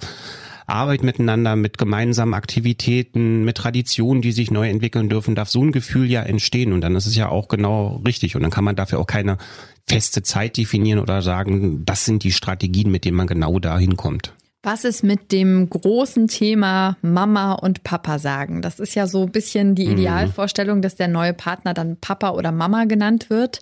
Arbeit 0.72 1.02
miteinander, 1.02 1.54
mit 1.54 1.78
gemeinsamen 1.78 2.34
Aktivitäten, 2.34 3.44
mit 3.44 3.56
Traditionen, 3.58 4.22
die 4.22 4.32
sich 4.32 4.50
neu 4.50 4.68
entwickeln 4.68 5.08
dürfen, 5.08 5.34
darf 5.34 5.50
so 5.50 5.62
ein 5.62 5.72
Gefühl 5.72 6.10
ja 6.10 6.22
entstehen. 6.22 6.72
Und 6.72 6.80
dann 6.80 6.96
ist 6.96 7.06
es 7.06 7.14
ja 7.14 7.28
auch 7.28 7.48
genau 7.48 8.00
richtig. 8.06 8.34
Und 8.34 8.42
dann 8.42 8.50
kann 8.50 8.64
man 8.64 8.76
dafür 8.76 8.98
auch 8.98 9.06
keine 9.06 9.38
feste 9.86 10.22
Zeit 10.22 10.56
definieren 10.56 10.98
oder 10.98 11.22
sagen, 11.22 11.84
das 11.84 12.04
sind 12.04 12.24
die 12.24 12.32
Strategien, 12.32 12.90
mit 12.90 13.04
denen 13.04 13.16
man 13.16 13.26
genau 13.26 13.58
dahin 13.58 13.96
kommt. 13.96 14.32
Was 14.64 14.84
ist 14.84 15.02
mit 15.02 15.32
dem 15.32 15.68
großen 15.68 16.28
Thema 16.28 16.96
Mama 17.02 17.52
und 17.52 17.82
Papa 17.82 18.20
sagen? 18.20 18.62
Das 18.62 18.78
ist 18.78 18.94
ja 18.94 19.08
so 19.08 19.24
ein 19.24 19.32
bisschen 19.32 19.74
die 19.74 19.86
mhm. 19.86 19.94
Idealvorstellung, 19.94 20.82
dass 20.82 20.94
der 20.94 21.08
neue 21.08 21.34
Partner 21.34 21.74
dann 21.74 21.96
Papa 21.96 22.30
oder 22.30 22.52
Mama 22.52 22.84
genannt 22.84 23.28
wird. 23.28 23.60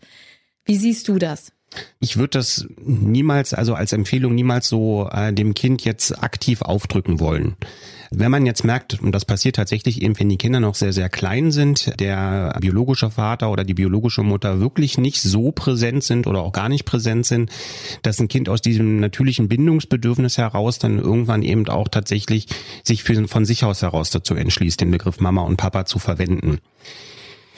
Wie 0.65 0.77
siehst 0.77 1.09
du 1.09 1.19
das? 1.19 1.53
Ich 2.01 2.17
würde 2.17 2.31
das 2.31 2.67
niemals, 2.85 3.55
also 3.55 3.75
als 3.75 3.93
Empfehlung 3.93 4.35
niemals 4.35 4.69
so 4.69 5.09
äh, 5.13 5.33
dem 5.33 5.55
Kind 5.55 5.85
jetzt 5.85 6.23
aktiv 6.23 6.63
aufdrücken 6.63 7.21
wollen. 7.21 7.57
Wenn 8.13 8.33
man 8.33 8.45
jetzt 8.45 8.65
merkt, 8.65 9.01
und 9.01 9.13
das 9.13 9.25
passiert 9.25 9.55
tatsächlich 9.55 10.03
eben, 10.03 10.19
wenn 10.19 10.29
die 10.29 10.37
Kinder 10.37 10.59
noch 10.59 10.75
sehr, 10.75 10.93
sehr 10.93 11.09
klein 11.09 11.53
sind, 11.53 12.01
der 12.01 12.57
biologische 12.61 13.11
Vater 13.13 13.53
oder 13.53 13.63
die 13.63 13.75
biologische 13.75 14.25
Mutter 14.25 14.59
wirklich 14.59 14.99
nicht 14.99 15.23
so 15.23 15.53
präsent 15.53 16.03
sind 16.03 16.27
oder 16.27 16.41
auch 16.41 16.51
gar 16.51 16.69
nicht 16.69 16.85
präsent 16.85 17.25
sind, 17.25 17.51
dass 18.03 18.19
ein 18.19 18.27
Kind 18.27 18.49
aus 18.49 18.63
diesem 18.63 18.99
natürlichen 18.99 19.49
Bindungsbedürfnis 19.49 20.39
heraus 20.39 20.81
dann 20.81 20.99
irgendwann 20.99 21.45
eben 21.45 21.69
auch 21.69 21.87
tatsächlich 21.87 22.47
sich 22.83 23.05
für, 23.05 23.29
von 23.29 23.45
sich 23.45 23.63
aus 23.63 23.83
heraus 23.83 24.11
dazu 24.11 24.35
entschließt, 24.35 24.81
den 24.81 24.91
Begriff 24.91 25.21
Mama 25.21 25.43
und 25.43 25.57
Papa 25.57 25.85
zu 25.85 26.01
verwenden. 26.01 26.59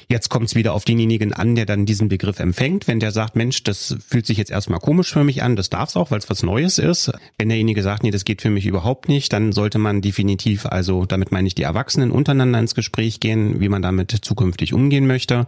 Jetzt 0.08 0.28
kommt 0.28 0.46
es 0.46 0.54
wieder 0.54 0.72
auf 0.72 0.84
denjenigen 0.84 1.32
an, 1.32 1.54
der 1.54 1.66
dann 1.66 1.86
diesen 1.86 2.08
Begriff 2.08 2.40
empfängt. 2.40 2.88
Wenn 2.88 3.00
der 3.00 3.12
sagt, 3.12 3.36
Mensch, 3.36 3.62
das 3.62 3.96
fühlt 4.06 4.26
sich 4.26 4.38
jetzt 4.38 4.50
erstmal 4.50 4.80
komisch 4.80 5.12
für 5.12 5.24
mich 5.24 5.42
an, 5.42 5.56
das 5.56 5.70
darf 5.70 5.90
es 5.90 5.96
auch, 5.96 6.10
weil 6.10 6.18
es 6.18 6.30
was 6.30 6.42
Neues 6.42 6.78
ist. 6.78 7.12
Wenn 7.38 7.48
derjenige 7.48 7.82
sagt, 7.82 8.02
nee, 8.02 8.10
das 8.10 8.24
geht 8.24 8.42
für 8.42 8.50
mich 8.50 8.66
überhaupt 8.66 9.08
nicht, 9.08 9.32
dann 9.32 9.52
sollte 9.52 9.78
man 9.78 10.00
definitiv, 10.00 10.66
also 10.66 11.06
damit 11.06 11.32
meine 11.32 11.48
ich 11.48 11.54
die 11.54 11.62
Erwachsenen 11.62 12.10
untereinander 12.10 12.58
ins 12.58 12.74
Gespräch 12.74 13.20
gehen, 13.20 13.60
wie 13.60 13.68
man 13.68 13.82
damit 13.82 14.10
zukünftig 14.22 14.72
umgehen 14.72 15.06
möchte. 15.06 15.46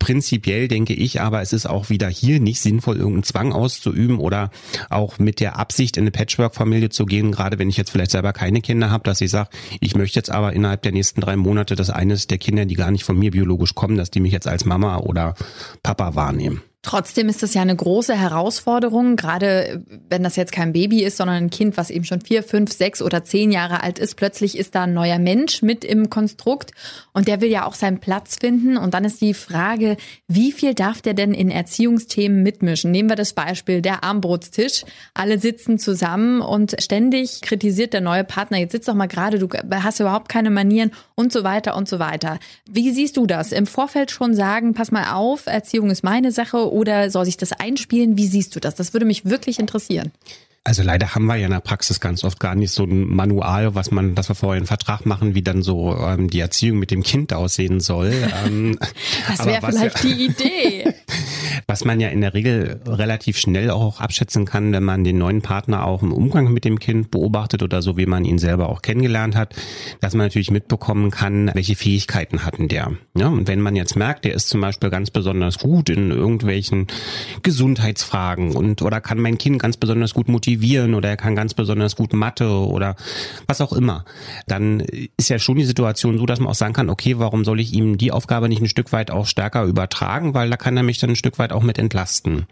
Prinzipiell 0.00 0.66
denke 0.66 0.94
ich 0.94 1.20
aber, 1.20 1.42
es 1.42 1.52
ist 1.52 1.66
auch 1.66 1.90
wieder 1.90 2.08
hier 2.08 2.40
nicht 2.40 2.60
sinnvoll, 2.60 2.96
irgendeinen 2.96 3.22
Zwang 3.22 3.52
auszuüben 3.52 4.18
oder 4.18 4.50
auch 4.88 5.18
mit 5.18 5.40
der 5.40 5.58
Absicht, 5.58 5.96
in 5.98 6.04
eine 6.04 6.10
Patchwork-Familie 6.10 6.88
zu 6.88 7.04
gehen, 7.04 7.30
gerade 7.30 7.58
wenn 7.58 7.68
ich 7.68 7.76
jetzt 7.76 7.90
vielleicht 7.90 8.10
selber 8.10 8.32
keine 8.32 8.62
Kinder 8.62 8.90
habe, 8.90 9.04
dass 9.04 9.20
ich 9.20 9.30
sage, 9.30 9.50
ich 9.78 9.94
möchte 9.94 10.18
jetzt 10.18 10.30
aber 10.30 10.54
innerhalb 10.54 10.82
der 10.82 10.92
nächsten 10.92 11.20
drei 11.20 11.36
Monate, 11.36 11.76
dass 11.76 11.90
eines 11.90 12.26
der 12.26 12.38
Kinder, 12.38 12.64
die 12.64 12.74
gar 12.74 12.90
nicht 12.90 13.04
von 13.04 13.18
mir 13.18 13.30
biologisch 13.30 13.74
kommen, 13.74 13.96
dass 13.96 14.10
die 14.10 14.20
mich 14.20 14.32
jetzt 14.32 14.48
als 14.48 14.64
Mama 14.64 14.96
oder 14.98 15.34
Papa 15.82 16.14
wahrnehmen. 16.14 16.62
Trotzdem 16.82 17.28
ist 17.28 17.42
das 17.42 17.52
ja 17.52 17.60
eine 17.60 17.76
große 17.76 18.14
Herausforderung, 18.14 19.16
gerade 19.16 19.84
wenn 20.08 20.22
das 20.22 20.36
jetzt 20.36 20.50
kein 20.50 20.72
Baby 20.72 21.02
ist, 21.02 21.18
sondern 21.18 21.36
ein 21.36 21.50
Kind, 21.50 21.76
was 21.76 21.90
eben 21.90 22.06
schon 22.06 22.22
vier, 22.22 22.42
fünf, 22.42 22.72
sechs 22.72 23.02
oder 23.02 23.22
zehn 23.22 23.52
Jahre 23.52 23.82
alt 23.82 23.98
ist. 23.98 24.16
Plötzlich 24.16 24.56
ist 24.56 24.74
da 24.74 24.84
ein 24.84 24.94
neuer 24.94 25.18
Mensch 25.18 25.60
mit 25.60 25.84
im 25.84 26.08
Konstrukt 26.08 26.70
und 27.12 27.28
der 27.28 27.42
will 27.42 27.50
ja 27.50 27.66
auch 27.66 27.74
seinen 27.74 28.00
Platz 28.00 28.36
finden. 28.40 28.78
Und 28.78 28.94
dann 28.94 29.04
ist 29.04 29.20
die 29.20 29.34
Frage, 29.34 29.98
wie 30.26 30.52
viel 30.52 30.72
darf 30.72 31.02
der 31.02 31.12
denn 31.12 31.34
in 31.34 31.50
Erziehungsthemen 31.50 32.42
mitmischen? 32.42 32.90
Nehmen 32.90 33.10
wir 33.10 33.16
das 33.16 33.34
Beispiel 33.34 33.82
der 33.82 34.02
Armbrotstisch. 34.02 34.84
Alle 35.12 35.38
sitzen 35.38 35.78
zusammen 35.78 36.40
und 36.40 36.76
ständig 36.80 37.42
kritisiert 37.42 37.92
der 37.92 38.00
neue 38.00 38.24
Partner, 38.24 38.56
jetzt 38.56 38.72
sitzt 38.72 38.88
doch 38.88 38.94
mal 38.94 39.06
gerade, 39.06 39.38
du 39.38 39.48
hast 39.70 40.00
überhaupt 40.00 40.30
keine 40.30 40.48
Manieren 40.48 40.92
und 41.14 41.30
so 41.30 41.44
weiter 41.44 41.76
und 41.76 41.88
so 41.88 41.98
weiter. 41.98 42.38
Wie 42.70 42.90
siehst 42.90 43.18
du 43.18 43.26
das? 43.26 43.52
Im 43.52 43.66
Vorfeld 43.66 44.10
schon 44.10 44.32
sagen, 44.32 44.72
pass 44.72 44.90
mal 44.90 45.12
auf, 45.12 45.46
Erziehung 45.46 45.90
ist 45.90 46.02
meine 46.02 46.32
Sache 46.32 46.69
oder 46.70 47.10
soll 47.10 47.24
sich 47.24 47.36
das 47.36 47.52
einspielen? 47.52 48.16
Wie 48.16 48.26
siehst 48.26 48.54
du 48.56 48.60
das? 48.60 48.74
Das 48.74 48.92
würde 48.92 49.06
mich 49.06 49.24
wirklich 49.24 49.58
interessieren. 49.58 50.12
Also 50.62 50.82
leider 50.82 51.14
haben 51.14 51.24
wir 51.24 51.36
ja 51.36 51.46
in 51.46 51.52
der 51.52 51.60
Praxis 51.60 52.00
ganz 52.00 52.22
oft 52.22 52.38
gar 52.38 52.54
nicht 52.54 52.70
so 52.70 52.84
ein 52.84 53.06
Manual, 53.08 53.74
was 53.74 53.90
man, 53.90 54.14
dass 54.14 54.28
wir 54.28 54.34
vorher 54.34 54.58
einen 54.58 54.66
Vertrag 54.66 55.06
machen, 55.06 55.34
wie 55.34 55.40
dann 55.40 55.62
so 55.62 55.96
ähm, 55.96 56.28
die 56.28 56.40
Erziehung 56.40 56.78
mit 56.78 56.90
dem 56.90 57.02
Kind 57.02 57.32
aussehen 57.32 57.80
soll. 57.80 58.12
Ähm, 58.46 58.78
das 59.26 59.44
wäre 59.44 59.60
vielleicht 59.60 60.04
ja, 60.04 60.10
die 60.10 60.24
Idee. 60.26 60.94
Was 61.66 61.84
man 61.84 62.00
ja 62.00 62.08
in 62.08 62.20
der 62.20 62.32
Regel 62.32 62.80
relativ 62.86 63.38
schnell 63.38 63.70
auch 63.70 64.00
abschätzen 64.00 64.44
kann, 64.44 64.72
wenn 64.72 64.82
man 64.82 65.04
den 65.04 65.18
neuen 65.18 65.42
Partner 65.42 65.84
auch 65.84 66.02
im 66.02 66.12
Umgang 66.12 66.52
mit 66.52 66.64
dem 66.64 66.78
Kind 66.78 67.10
beobachtet 67.10 67.62
oder 67.62 67.82
so, 67.82 67.96
wie 67.96 68.06
man 68.06 68.24
ihn 68.24 68.38
selber 68.38 68.68
auch 68.68 68.82
kennengelernt 68.82 69.36
hat, 69.36 69.54
dass 70.00 70.14
man 70.14 70.26
natürlich 70.26 70.50
mitbekommen 70.50 71.10
kann, 71.10 71.50
welche 71.54 71.76
Fähigkeiten 71.76 72.44
hatten 72.44 72.68
der. 72.68 72.92
Ja, 73.16 73.28
und 73.28 73.46
wenn 73.46 73.60
man 73.60 73.76
jetzt 73.76 73.94
merkt, 73.94 74.24
der 74.24 74.34
ist 74.34 74.48
zum 74.48 74.60
Beispiel 74.60 74.90
ganz 74.90 75.10
besonders 75.10 75.58
gut 75.58 75.90
in 75.90 76.10
irgendwelchen 76.10 76.86
Gesundheitsfragen 77.42 78.56
und 78.56 78.82
oder 78.82 79.00
kann 79.00 79.18
mein 79.18 79.38
Kind 79.38 79.60
ganz 79.60 79.76
besonders 79.76 80.14
gut 80.14 80.28
motivieren 80.28 80.49
oder 80.56 81.08
er 81.08 81.16
kann 81.16 81.36
ganz 81.36 81.54
besonders 81.54 81.96
gut 81.96 82.12
Mathe 82.12 82.48
oder 82.48 82.96
was 83.46 83.60
auch 83.60 83.72
immer, 83.72 84.04
dann 84.46 84.80
ist 85.16 85.28
ja 85.28 85.38
schon 85.38 85.56
die 85.56 85.64
Situation 85.64 86.18
so, 86.18 86.26
dass 86.26 86.40
man 86.40 86.48
auch 86.48 86.54
sagen 86.54 86.74
kann, 86.74 86.90
okay, 86.90 87.18
warum 87.18 87.44
soll 87.44 87.60
ich 87.60 87.72
ihm 87.72 87.98
die 87.98 88.12
Aufgabe 88.12 88.48
nicht 88.48 88.62
ein 88.62 88.68
Stück 88.68 88.92
weit 88.92 89.10
auch 89.10 89.26
stärker 89.26 89.64
übertragen, 89.64 90.34
weil 90.34 90.50
da 90.50 90.56
kann 90.56 90.76
er 90.76 90.82
mich 90.82 90.98
dann 90.98 91.10
ein 91.10 91.16
Stück 91.16 91.38
weit 91.38 91.52
auch 91.52 91.62
mit 91.62 91.78
entlasten. 91.78 92.46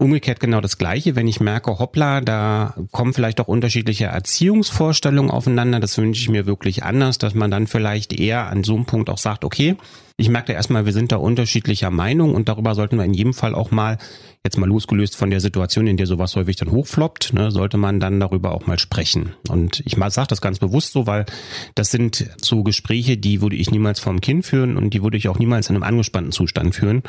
Umgekehrt 0.00 0.40
genau 0.40 0.62
das 0.62 0.78
Gleiche, 0.78 1.14
wenn 1.14 1.28
ich 1.28 1.40
merke, 1.40 1.78
hoppla, 1.78 2.22
da 2.22 2.74
kommen 2.90 3.12
vielleicht 3.12 3.38
auch 3.38 3.48
unterschiedliche 3.48 4.06
Erziehungsvorstellungen 4.06 5.30
aufeinander, 5.30 5.78
das 5.78 5.98
wünsche 5.98 6.22
ich 6.22 6.30
mir 6.30 6.46
wirklich 6.46 6.84
anders, 6.84 7.18
dass 7.18 7.34
man 7.34 7.50
dann 7.50 7.66
vielleicht 7.66 8.18
eher 8.18 8.48
an 8.48 8.64
so 8.64 8.76
einem 8.76 8.86
Punkt 8.86 9.10
auch 9.10 9.18
sagt, 9.18 9.44
okay, 9.44 9.76
ich 10.20 10.28
merke 10.28 10.52
erstmal, 10.52 10.84
wir 10.84 10.92
sind 10.92 11.12
da 11.12 11.16
unterschiedlicher 11.16 11.90
Meinung 11.90 12.34
und 12.34 12.48
darüber 12.48 12.74
sollten 12.74 12.98
wir 12.98 13.04
in 13.04 13.14
jedem 13.14 13.32
Fall 13.32 13.54
auch 13.54 13.70
mal, 13.70 13.96
jetzt 14.44 14.58
mal 14.58 14.68
losgelöst 14.68 15.16
von 15.16 15.30
der 15.30 15.40
Situation, 15.40 15.86
in 15.86 15.96
der 15.96 16.06
sowas 16.06 16.36
häufig 16.36 16.56
dann 16.56 16.70
hochfloppt, 16.70 17.32
ne, 17.32 17.50
sollte 17.50 17.78
man 17.78 18.00
dann 18.00 18.20
darüber 18.20 18.52
auch 18.52 18.66
mal 18.66 18.78
sprechen. 18.78 19.34
Und 19.48 19.82
ich 19.86 19.96
sage 19.96 20.28
das 20.28 20.40
ganz 20.40 20.58
bewusst 20.58 20.92
so, 20.92 21.06
weil 21.06 21.24
das 21.74 21.90
sind 21.90 22.26
so 22.42 22.62
Gespräche, 22.62 23.16
die 23.16 23.40
würde 23.40 23.56
ich 23.56 23.70
niemals 23.70 23.98
vom 23.98 24.20
Kind 24.20 24.44
führen 24.44 24.76
und 24.76 24.92
die 24.92 25.02
würde 25.02 25.16
ich 25.16 25.28
auch 25.28 25.38
niemals 25.38 25.70
in 25.70 25.76
einem 25.76 25.82
angespannten 25.82 26.32
Zustand 26.32 26.74
führen, 26.74 27.02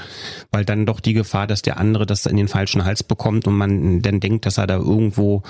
weil 0.51 0.63
dann 0.63 0.85
doch 0.85 1.01
die 1.01 1.13
Gefahr, 1.13 1.47
dass 1.47 1.61
der 1.61 1.77
andere 1.77 2.05
das 2.05 2.25
in 2.25 2.37
den 2.37 2.47
falschen 2.47 2.85
Hals 2.85 3.03
bekommt 3.03 3.45
und 3.45 3.57
man 3.57 4.01
dann 4.01 4.21
denkt, 4.21 4.45
dass 4.45 4.57
er 4.57 4.67
da 4.67 4.77
irgendwo 4.77 5.43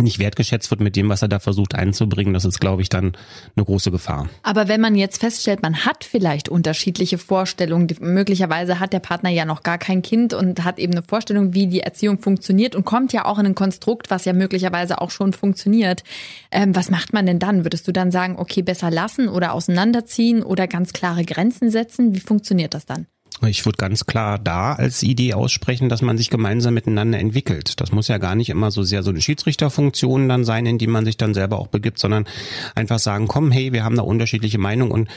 nicht 0.00 0.18
wertgeschätzt 0.18 0.70
wird 0.70 0.80
mit 0.80 0.96
dem, 0.96 1.08
was 1.08 1.22
er 1.22 1.28
da 1.28 1.38
versucht 1.38 1.76
einzubringen, 1.76 2.34
das 2.34 2.44
ist, 2.44 2.60
glaube 2.60 2.82
ich, 2.82 2.88
dann 2.88 3.16
eine 3.56 3.64
große 3.64 3.92
Gefahr. 3.92 4.28
Aber 4.42 4.66
wenn 4.66 4.80
man 4.80 4.96
jetzt 4.96 5.20
feststellt, 5.20 5.62
man 5.62 5.84
hat 5.84 6.04
vielleicht 6.04 6.48
unterschiedliche 6.48 7.03
unterschiedliche 7.04 7.18
Vorstellungen. 7.18 7.88
Möglicherweise 8.00 8.80
hat 8.80 8.92
der 8.92 9.00
Partner 9.00 9.30
ja 9.30 9.44
noch 9.44 9.62
gar 9.62 9.78
kein 9.78 10.02
Kind 10.02 10.32
und 10.32 10.64
hat 10.64 10.78
eben 10.78 10.92
eine 10.92 11.02
Vorstellung, 11.02 11.54
wie 11.54 11.66
die 11.66 11.80
Erziehung 11.80 12.18
funktioniert 12.18 12.74
und 12.74 12.84
kommt 12.84 13.12
ja 13.12 13.24
auch 13.26 13.38
in 13.38 13.46
ein 13.46 13.54
Konstrukt, 13.54 14.10
was 14.10 14.24
ja 14.24 14.32
möglicherweise 14.32 15.00
auch 15.00 15.10
schon 15.10 15.32
funktioniert. 15.32 16.02
Ähm, 16.50 16.74
was 16.74 16.90
macht 16.90 17.12
man 17.12 17.26
denn 17.26 17.38
dann? 17.38 17.64
Würdest 17.64 17.86
du 17.86 17.92
dann 17.92 18.10
sagen, 18.10 18.36
okay, 18.38 18.62
besser 18.62 18.90
lassen 18.90 19.28
oder 19.28 19.52
auseinanderziehen 19.52 20.42
oder 20.42 20.66
ganz 20.66 20.92
klare 20.92 21.24
Grenzen 21.24 21.70
setzen? 21.70 22.14
Wie 22.14 22.20
funktioniert 22.20 22.74
das 22.74 22.86
dann? 22.86 23.06
Ich 23.42 23.66
würde 23.66 23.76
ganz 23.76 24.06
klar 24.06 24.38
da 24.38 24.74
als 24.74 25.02
Idee 25.02 25.34
aussprechen, 25.34 25.88
dass 25.88 26.02
man 26.02 26.16
sich 26.16 26.30
gemeinsam 26.30 26.72
miteinander 26.72 27.18
entwickelt. 27.18 27.80
Das 27.80 27.90
muss 27.90 28.08
ja 28.08 28.18
gar 28.18 28.36
nicht 28.36 28.48
immer 28.48 28.70
so 28.70 28.84
sehr 28.84 29.02
so 29.02 29.10
eine 29.10 29.20
Schiedsrichterfunktion 29.20 30.28
dann 30.28 30.44
sein, 30.44 30.66
in 30.66 30.78
die 30.78 30.86
man 30.86 31.04
sich 31.04 31.16
dann 31.16 31.34
selber 31.34 31.58
auch 31.58 31.66
begibt, 31.66 31.98
sondern 31.98 32.26
einfach 32.74 33.00
sagen, 33.00 33.26
komm, 33.26 33.50
hey, 33.50 33.72
wir 33.72 33.84
haben 33.84 33.96
da 33.96 34.02
unterschiedliche 34.02 34.58
Meinungen 34.58 34.92
und 34.92 35.08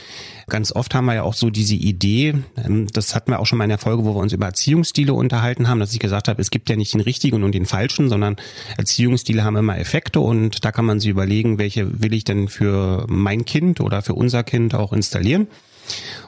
ganz 0.48 0.72
oft 0.72 0.94
haben 0.94 1.06
wir 1.06 1.14
ja 1.14 1.22
auch 1.22 1.34
so 1.34 1.48
diese 1.48 1.76
Idee, 1.76 2.34
ähm, 2.56 2.88
das 2.92 3.14
hatten 3.14 3.30
wir 3.30 3.38
auch 3.38 3.46
schon 3.46 3.58
mal 3.58 3.64
in 3.64 3.70
der 3.70 3.78
Folge, 3.78 4.04
wo 4.04 4.14
wir 4.14 4.20
uns 4.20 4.32
über 4.32 4.46
Erziehungsstile 4.46 5.14
unterhalten 5.14 5.68
haben, 5.68 5.78
dass 5.78 5.92
ich 5.92 6.00
gesagt 6.00 6.28
habe, 6.28 6.42
es 6.42 6.50
gibt 6.50 6.68
ja 6.68 6.76
nicht 6.76 6.94
den 6.94 7.00
richtigen 7.00 7.44
und 7.44 7.52
den 7.52 7.66
falschen, 7.66 8.08
sondern 8.08 8.36
Erziehungsstile 8.76 9.44
haben 9.44 9.56
immer 9.56 9.78
Effekte 9.78 10.20
und 10.20 10.64
da 10.64 10.72
kann 10.72 10.84
man 10.84 10.98
sich 10.98 11.10
überlegen, 11.10 11.58
welche 11.58 12.02
will 12.02 12.12
ich 12.12 12.24
denn 12.24 12.48
für 12.48 13.06
mein 13.08 13.44
Kind 13.44 13.80
oder 13.80 14.02
für 14.02 14.14
unser 14.14 14.42
Kind 14.42 14.74
auch 14.74 14.92
installieren. 14.92 15.46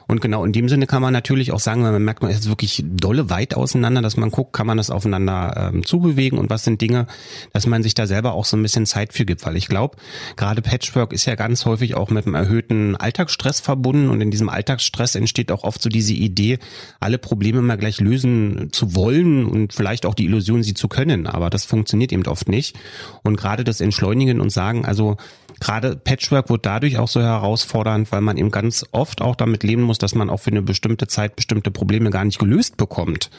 Und 0.07 0.19
genau 0.19 0.43
in 0.43 0.51
dem 0.51 0.67
Sinne 0.67 0.87
kann 0.87 1.01
man 1.01 1.13
natürlich 1.13 1.53
auch 1.53 1.59
sagen, 1.59 1.85
wenn 1.85 1.93
man 1.93 2.03
merkt, 2.03 2.21
man 2.21 2.31
ist 2.31 2.49
wirklich 2.49 2.83
dolle 2.85 3.29
weit 3.29 3.55
auseinander, 3.55 4.01
dass 4.01 4.17
man 4.17 4.29
guckt, 4.29 4.51
kann 4.51 4.67
man 4.67 4.75
das 4.75 4.89
aufeinander 4.89 5.71
ähm, 5.73 5.85
zubewegen 5.85 6.37
und 6.37 6.49
was 6.49 6.65
sind 6.65 6.81
Dinge, 6.81 7.07
dass 7.53 7.65
man 7.65 7.81
sich 7.81 7.93
da 7.93 8.07
selber 8.07 8.33
auch 8.33 8.43
so 8.43 8.57
ein 8.57 8.61
bisschen 8.61 8.85
Zeit 8.85 9.13
für 9.13 9.25
gibt. 9.25 9.45
Weil 9.45 9.55
ich 9.55 9.67
glaube, 9.67 9.95
gerade 10.35 10.61
Patchwork 10.61 11.13
ist 11.13 11.25
ja 11.25 11.35
ganz 11.35 11.65
häufig 11.65 11.95
auch 11.95 12.09
mit 12.09 12.25
einem 12.25 12.35
erhöhten 12.35 12.97
Alltagsstress 12.97 13.61
verbunden 13.61 14.09
und 14.09 14.19
in 14.19 14.31
diesem 14.31 14.49
Alltagsstress 14.49 15.15
entsteht 15.15 15.51
auch 15.51 15.63
oft 15.63 15.81
so 15.81 15.89
diese 15.89 16.13
Idee, 16.13 16.59
alle 16.99 17.17
Probleme 17.17 17.61
mal 17.61 17.77
gleich 17.77 18.01
lösen 18.01 18.69
zu 18.73 18.95
wollen 18.95 19.45
und 19.45 19.73
vielleicht 19.73 20.05
auch 20.05 20.13
die 20.13 20.25
Illusion, 20.25 20.61
sie 20.61 20.73
zu 20.73 20.89
können. 20.89 21.25
Aber 21.25 21.49
das 21.49 21.63
funktioniert 21.63 22.11
eben 22.11 22.25
oft 22.27 22.49
nicht. 22.49 22.77
Und 23.23 23.37
gerade 23.37 23.63
das 23.63 23.79
Entschleunigen 23.79 24.41
und 24.41 24.49
sagen, 24.49 24.85
also 24.85 25.15
gerade 25.61 25.95
Patchwork 25.95 26.49
wird 26.49 26.65
dadurch 26.65 26.97
auch 26.97 27.07
so 27.07 27.21
herausfordernd, 27.21 28.11
weil 28.11 28.19
man 28.19 28.35
eben 28.35 28.51
ganz 28.51 28.85
oft 28.91 29.21
auch 29.21 29.35
damit 29.35 29.63
leben 29.63 29.83
muss, 29.83 29.99
dass 29.99 30.15
man 30.15 30.29
auch 30.29 30.41
für 30.41 30.51
eine 30.51 30.61
bestimmte 30.61 31.07
Zeit 31.07 31.37
bestimmte 31.37 31.71
Probleme 31.71 32.09
gar 32.09 32.25
nicht 32.25 32.39
gelöst 32.39 32.75
bekommt. 32.75 33.29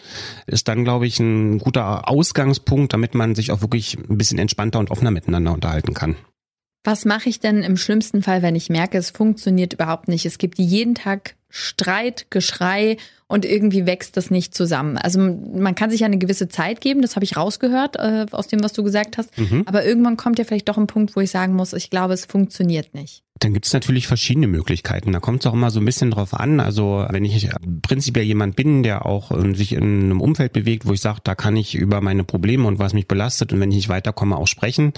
Ist 0.46 0.68
dann, 0.68 0.84
glaube 0.84 1.06
ich, 1.06 1.20
ein 1.20 1.58
guter 1.58 2.08
Ausgangspunkt, 2.08 2.94
damit 2.94 3.14
man 3.14 3.34
sich 3.34 3.50
auch 3.52 3.60
wirklich 3.60 3.98
ein 3.98 4.16
bisschen 4.16 4.38
entspannter 4.38 4.78
und 4.78 4.90
offener 4.90 5.10
miteinander 5.10 5.52
unterhalten 5.52 5.92
kann. 5.92 6.16
Was 6.84 7.04
mache 7.04 7.28
ich 7.28 7.38
denn 7.38 7.62
im 7.62 7.76
schlimmsten 7.76 8.22
Fall, 8.22 8.42
wenn 8.42 8.56
ich 8.56 8.70
merke, 8.70 8.98
es 8.98 9.10
funktioniert 9.10 9.74
überhaupt 9.74 10.08
nicht? 10.08 10.24
Es 10.26 10.38
gibt 10.38 10.58
jeden 10.58 10.94
Tag 10.94 11.36
Streit, 11.52 12.26
Geschrei 12.30 12.97
und 13.28 13.44
irgendwie 13.44 13.87
wächst 13.87 14.16
das 14.16 14.30
nicht 14.30 14.54
zusammen. 14.54 14.97
Also 14.97 15.21
man 15.21 15.75
kann 15.75 15.90
sich 15.90 16.00
ja 16.00 16.06
eine 16.06 16.18
gewisse 16.18 16.49
Zeit 16.49 16.80
geben, 16.80 17.02
das 17.02 17.14
habe 17.14 17.25
ich 17.25 17.37
rausgehört 17.37 17.97
äh, 17.97 18.26
aus 18.30 18.49
dem, 18.49 18.64
was 18.64 18.73
du 18.73 18.82
gesagt 18.82 19.18
hast. 19.18 19.37
Mhm. 19.38 19.62
Aber 19.66 19.85
irgendwann 19.85 20.16
kommt 20.16 20.38
ja 20.38 20.44
vielleicht 20.44 20.68
doch 20.68 20.78
ein 20.78 20.87
Punkt, 20.87 21.14
wo 21.14 21.21
ich 21.21 21.30
sagen 21.30 21.54
muss, 21.54 21.75
ich 21.75 21.90
glaube, 21.90 22.14
es 22.14 22.25
funktioniert 22.25 22.94
nicht. 22.94 23.23
Dann 23.42 23.54
gibt 23.54 23.66
es 23.66 23.72
natürlich 23.72 24.06
verschiedene 24.06 24.46
Möglichkeiten. 24.46 25.11
Da 25.11 25.18
kommt 25.18 25.40
es 25.40 25.46
auch 25.46 25.54
immer 25.54 25.72
so 25.72 25.80
ein 25.80 25.84
bisschen 25.84 26.12
drauf 26.12 26.32
an. 26.32 26.61
Also 26.61 27.04
wenn 27.11 27.25
ich 27.25 27.49
prinzipiell 27.82 28.25
jemand 28.25 28.54
bin, 28.54 28.84
der 28.84 29.04
auch 29.04 29.32
äh, 29.32 29.54
sich 29.54 29.72
in 29.72 30.04
einem 30.04 30.20
Umfeld 30.20 30.52
bewegt, 30.52 30.87
wo 30.87 30.92
ich 30.92 31.00
sage, 31.00 31.18
da 31.25 31.34
kann 31.34 31.56
ich 31.56 31.75
über 31.75 32.00
meine 32.00 32.22
Probleme 32.22 32.68
und 32.68 32.78
was 32.78 32.92
mich 32.94 33.08
belastet 33.08 33.52
und 33.52 33.58
wenn 33.58 33.70
ich 33.70 33.76
nicht 33.76 33.88
weiterkomme 33.88 34.37
auch 34.37 34.46
sprechen, 34.46 34.92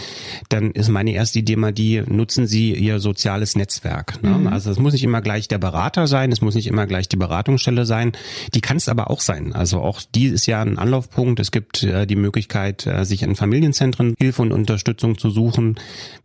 dann 0.50 0.72
ist 0.72 0.90
meine 0.90 1.12
erste 1.12 1.38
Idee 1.38 1.56
mal 1.56 1.72
die, 1.72 2.02
nutzen 2.06 2.46
Sie 2.46 2.74
Ihr 2.74 3.00
soziales 3.00 3.56
Netzwerk. 3.56 4.22
Ne? 4.22 4.30
Mhm. 4.30 4.46
Also 4.48 4.70
es 4.70 4.78
muss 4.78 4.92
nicht 4.92 5.04
immer 5.04 5.22
gleich 5.22 5.48
der 5.48 5.58
Berater 5.58 6.06
sein, 6.06 6.30
es 6.30 6.42
muss 6.42 6.54
nicht 6.54 6.66
immer 6.66 6.86
gleich 6.86 7.08
die 7.08 7.16
Beratungsstelle 7.16 7.86
sein. 7.86 8.12
Die 8.52 8.60
kann 8.60 8.76
es 8.76 8.90
aber 8.90 9.10
auch 9.10 9.20
sein. 9.20 9.54
Also 9.54 9.80
auch 9.80 10.02
die 10.14 10.26
ist 10.26 10.44
ja 10.44 10.60
ein 10.60 10.76
Anlaufpunkt. 10.76 11.40
Es 11.40 11.50
gibt 11.50 11.82
äh, 11.82 12.06
die 12.06 12.16
Möglichkeit, 12.16 12.86
äh, 12.86 13.06
sich 13.06 13.22
in 13.22 13.36
Familienzentren 13.36 14.14
Hilfe 14.18 14.42
und 14.42 14.52
Unterstützung 14.52 15.16
zu 15.16 15.30
suchen, 15.30 15.76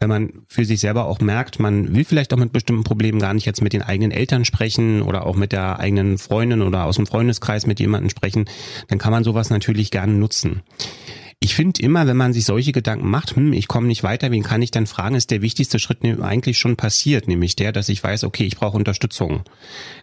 wenn 0.01 0.09
man 0.09 0.33
für 0.47 0.65
sich 0.65 0.81
selber 0.81 1.05
auch 1.05 1.21
merkt, 1.21 1.61
man 1.61 1.95
will 1.95 2.08
vielleicht 2.09 2.33
auch 2.33 2.37
mit 2.37 2.51
bestimmten 2.51 2.83
Problemen 2.83 3.19
gar 3.19 3.33
nicht 3.33 3.45
jetzt 3.45 3.61
mit 3.61 3.73
den 3.73 3.81
eigenen 3.81 4.11
Eltern 4.11 4.43
sprechen 4.43 5.01
oder 5.01 5.25
auch 5.25 5.35
mit 5.35 5.51
der 5.51 5.79
eigenen 5.79 6.17
Freundin 6.17 6.61
oder 6.61 6.85
aus 6.85 6.97
dem 6.97 7.05
Freundeskreis 7.05 7.65
mit 7.65 7.79
jemandem 7.79 8.09
sprechen, 8.09 8.45
dann 8.87 8.97
kann 8.97 9.11
man 9.11 9.23
sowas 9.23 9.49
natürlich 9.49 9.91
gerne 9.91 10.13
nutzen. 10.13 10.61
Ich 11.41 11.55
finde 11.55 11.81
immer, 11.81 12.05
wenn 12.05 12.17
man 12.17 12.33
sich 12.33 12.43
solche 12.43 12.73
Gedanken 12.73 13.09
macht, 13.09 13.37
hm, 13.37 13.53
ich 13.53 13.69
komme 13.69 13.87
nicht 13.87 14.03
weiter, 14.03 14.29
wen 14.29 14.43
kann 14.43 14.61
ich 14.61 14.71
dann 14.71 14.87
fragen, 14.87 15.15
ist 15.15 15.31
der 15.31 15.41
wichtigste 15.41 15.79
Schritt 15.79 16.03
ne, 16.03 16.17
eigentlich 16.21 16.59
schon 16.59 16.75
passiert, 16.75 17.29
nämlich 17.29 17.55
der, 17.55 17.71
dass 17.71 17.87
ich 17.87 18.03
weiß, 18.03 18.25
okay, 18.25 18.43
ich 18.43 18.57
brauche 18.57 18.75
Unterstützung. 18.75 19.43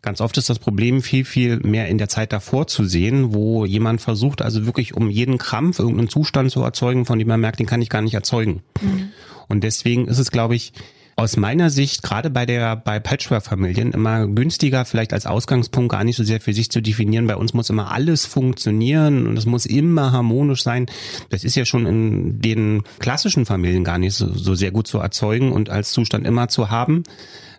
Ganz 0.01 0.23
oft 0.23 0.39
ist 0.39 0.49
das 0.49 0.59
Problem 0.59 1.03
viel, 1.03 1.27
viel 1.27 1.59
mehr 1.59 1.89
in 1.89 1.99
der 1.99 2.09
Zeit 2.09 2.33
davor 2.33 2.69
zu 2.69 2.87
sehen, 2.87 3.35
wo 3.35 3.67
jemand 3.67 4.01
versucht, 4.01 4.41
also 4.41 4.65
wirklich 4.65 4.95
um 4.95 5.11
jeden 5.11 5.37
Krampf 5.37 5.79
irgendeinen 5.79 6.09
Zustand 6.09 6.51
zu 6.51 6.63
erzeugen, 6.63 7.05
von 7.05 7.19
dem 7.19 7.29
man 7.29 7.41
merkt, 7.41 7.59
den 7.61 7.67
kann 7.67 7.83
ich 7.83 7.91
gar 7.91 8.01
nicht 8.01 8.15
erzeugen. 8.15 8.63
Mhm. 8.81 9.11
Und 9.47 9.63
deswegen 9.63 10.09
ist 10.09 10.19
es, 10.19 10.31
glaube 10.31 10.55
ich, 10.55 10.73
aus 11.19 11.39
meiner 11.39 11.71
Sicht 11.71 12.03
gerade 12.03 12.29
bei 12.29 12.45
der 12.45 12.77
bei 12.77 13.01
Patchwork-Familien 13.01 13.93
immer 13.93 14.27
günstiger, 14.27 14.85
vielleicht 14.85 15.15
als 15.15 15.25
Ausgangspunkt 15.25 15.91
gar 15.91 16.05
nicht 16.05 16.17
so 16.17 16.25
sehr 16.25 16.43
für 16.43 16.53
sich 16.53 16.71
zu 16.71 16.83
definieren. 16.83 17.27
Bei 17.27 17.37
uns 17.37 17.55
muss 17.55 17.71
immer 17.71 17.91
alles 17.91 18.27
funktionieren 18.27 19.27
und 19.27 19.39
es 19.39 19.47
muss 19.47 19.65
immer 19.65 20.13
harmonisch 20.13 20.63
sein. 20.63 20.87
Das 21.31 21.43
ist 21.43 21.57
ja 21.57 21.65
schon 21.65 21.87
in 21.87 22.43
den 22.43 22.83
klassischen 22.99 23.47
Familien 23.47 23.83
gar 23.83 23.97
nicht 23.97 24.15
so, 24.15 24.31
so 24.31 24.55
sehr 24.55 24.73
gut 24.73 24.87
zu 24.87 24.99
erzeugen 24.99 25.53
und 25.53 25.71
als 25.71 25.91
Zustand 25.91 26.27
immer 26.27 26.49
zu 26.49 26.69
haben. 26.69 27.03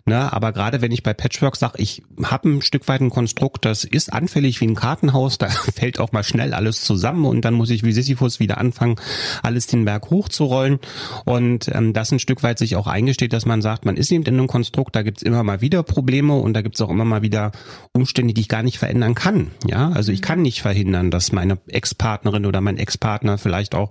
Ne? 0.08 0.32
Aber 0.32 0.52
gerade 0.52 0.80
wenn 0.80 0.90
ich 0.90 1.02
bei 1.02 1.14
Patchwork 1.14 1.56
sage, 1.56 1.74
ich 1.78 2.02
habe 2.22 2.48
ein 2.48 2.62
Stück 2.62 2.88
weit 2.88 3.00
ein 3.00 3.10
Konstrukt, 3.10 3.64
das 3.64 3.84
ist 3.84 4.12
anfällig 4.12 4.60
wie 4.60 4.66
ein 4.66 4.74
Kartenhaus, 4.74 5.38
da 5.38 5.48
fällt 5.74 6.00
auch 6.00 6.12
mal 6.12 6.24
schnell 6.24 6.54
alles 6.54 6.82
zusammen 6.82 7.26
und 7.26 7.44
dann 7.44 7.54
muss 7.54 7.70
ich 7.70 7.84
wie 7.84 7.92
Sisyphus 7.92 8.40
wieder 8.40 8.58
anfangen, 8.58 8.96
alles 9.42 9.66
den 9.66 9.84
Berg 9.84 10.10
hochzurollen. 10.10 10.78
Und 11.24 11.68
ähm, 11.74 11.92
das 11.92 12.10
ein 12.10 12.18
Stück 12.18 12.42
weit 12.42 12.58
sich 12.58 12.76
auch 12.76 12.86
eingesteht, 12.86 13.32
dass 13.32 13.46
man 13.46 13.62
sagt, 13.62 13.84
man 13.84 13.96
ist 13.96 14.10
eben 14.10 14.24
in 14.24 14.34
einem 14.34 14.46
Konstrukt, 14.46 14.96
da 14.96 15.02
gibt's 15.02 15.22
immer 15.22 15.42
mal 15.42 15.60
wieder 15.60 15.82
Probleme 15.82 16.34
und 16.34 16.54
da 16.54 16.62
gibt's 16.62 16.80
auch 16.80 16.90
immer 16.90 17.04
mal 17.04 17.22
wieder 17.22 17.52
Umstände, 17.92 18.32
die 18.32 18.40
ich 18.40 18.48
gar 18.48 18.62
nicht 18.62 18.78
verändern 18.78 19.14
kann. 19.14 19.48
Ja, 19.66 19.90
also 19.90 20.10
ich 20.10 20.22
kann 20.22 20.42
nicht 20.42 20.62
verhindern, 20.62 21.10
dass 21.10 21.32
meine 21.32 21.58
Ex-Partnerin 21.68 22.46
oder 22.46 22.60
mein 22.60 22.78
Ex-Partner 22.78 23.36
vielleicht 23.36 23.74
auch 23.74 23.90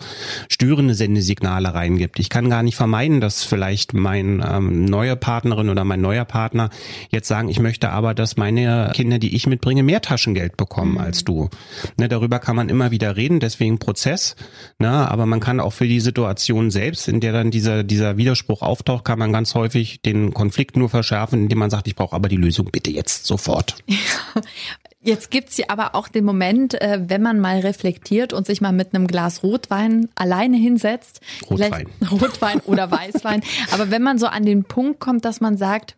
störende 0.49 0.95
Sendesignale 0.95 1.73
reingibt. 1.73 2.19
Ich 2.19 2.29
kann 2.29 2.49
gar 2.49 2.63
nicht 2.63 2.75
vermeiden, 2.75 3.21
dass 3.21 3.43
vielleicht 3.43 3.93
mein 3.93 4.43
ähm, 4.47 4.85
neuer 4.85 5.15
Partnerin 5.15 5.69
oder 5.69 5.83
mein 5.83 6.01
neuer 6.07 6.25
Partner 6.25 6.69
jetzt 7.09 7.27
sagen, 7.27 7.49
ich 7.49 7.59
möchte 7.59 7.89
aber, 7.89 8.13
dass 8.13 8.37
meine 8.37 8.91
Kinder, 8.93 9.19
die 9.19 9.35
ich 9.35 9.45
mitbringe, 9.45 9.83
mehr 9.83 10.01
Taschengeld 10.01 10.55
bekommen 10.55 10.93
mhm. 10.93 10.99
als 10.99 11.25
du. 11.25 11.49
Ne, 11.97 12.07
darüber 12.07 12.39
kann 12.39 12.55
man 12.55 12.69
immer 12.69 12.91
wieder 12.91 13.17
reden, 13.17 13.39
deswegen 13.39 13.77
Prozess. 13.77 14.35
Ne, 14.79 14.89
aber 14.89 15.25
man 15.25 15.39
kann 15.39 15.59
auch 15.59 15.73
für 15.73 15.87
die 15.87 15.99
Situation 15.99 16.71
selbst, 16.71 17.07
in 17.07 17.19
der 17.19 17.33
dann 17.33 17.51
dieser, 17.51 17.83
dieser 17.83 18.17
Widerspruch 18.17 18.61
auftaucht, 18.61 19.03
kann 19.03 19.19
man 19.19 19.33
ganz 19.33 19.53
häufig 19.53 20.01
den 20.01 20.33
Konflikt 20.33 20.77
nur 20.77 20.89
verschärfen, 20.89 21.43
indem 21.43 21.59
man 21.59 21.69
sagt, 21.69 21.87
ich 21.87 21.95
brauche 21.95 22.15
aber 22.15 22.29
die 22.29 22.37
Lösung 22.37 22.69
bitte 22.71 22.91
jetzt 22.91 23.25
sofort. 23.25 23.75
Jetzt 25.07 25.31
gibt's 25.31 25.55
ja 25.55 25.67
aber 25.69 25.95
auch 25.95 26.09
den 26.09 26.25
Moment, 26.25 26.73
äh, 26.81 26.99
wenn 27.07 27.21
man 27.21 27.39
mal 27.39 27.59
reflektiert 27.61 28.33
und 28.33 28.45
sich 28.45 28.59
mal 28.59 28.73
mit 28.73 28.93
einem 28.93 29.07
Glas 29.07 29.41
Rotwein 29.41 30.09
alleine 30.15 30.57
hinsetzt. 30.57 31.21
Rotwein. 31.49 31.87
Rotwein 32.11 32.59
oder 32.65 32.91
Weißwein. 32.91 33.41
aber 33.71 33.89
wenn 33.89 34.03
man 34.03 34.19
so 34.19 34.27
an 34.27 34.43
den 34.43 34.65
Punkt 34.65 34.99
kommt, 34.99 35.23
dass 35.23 35.39
man 35.39 35.55
sagt, 35.55 35.95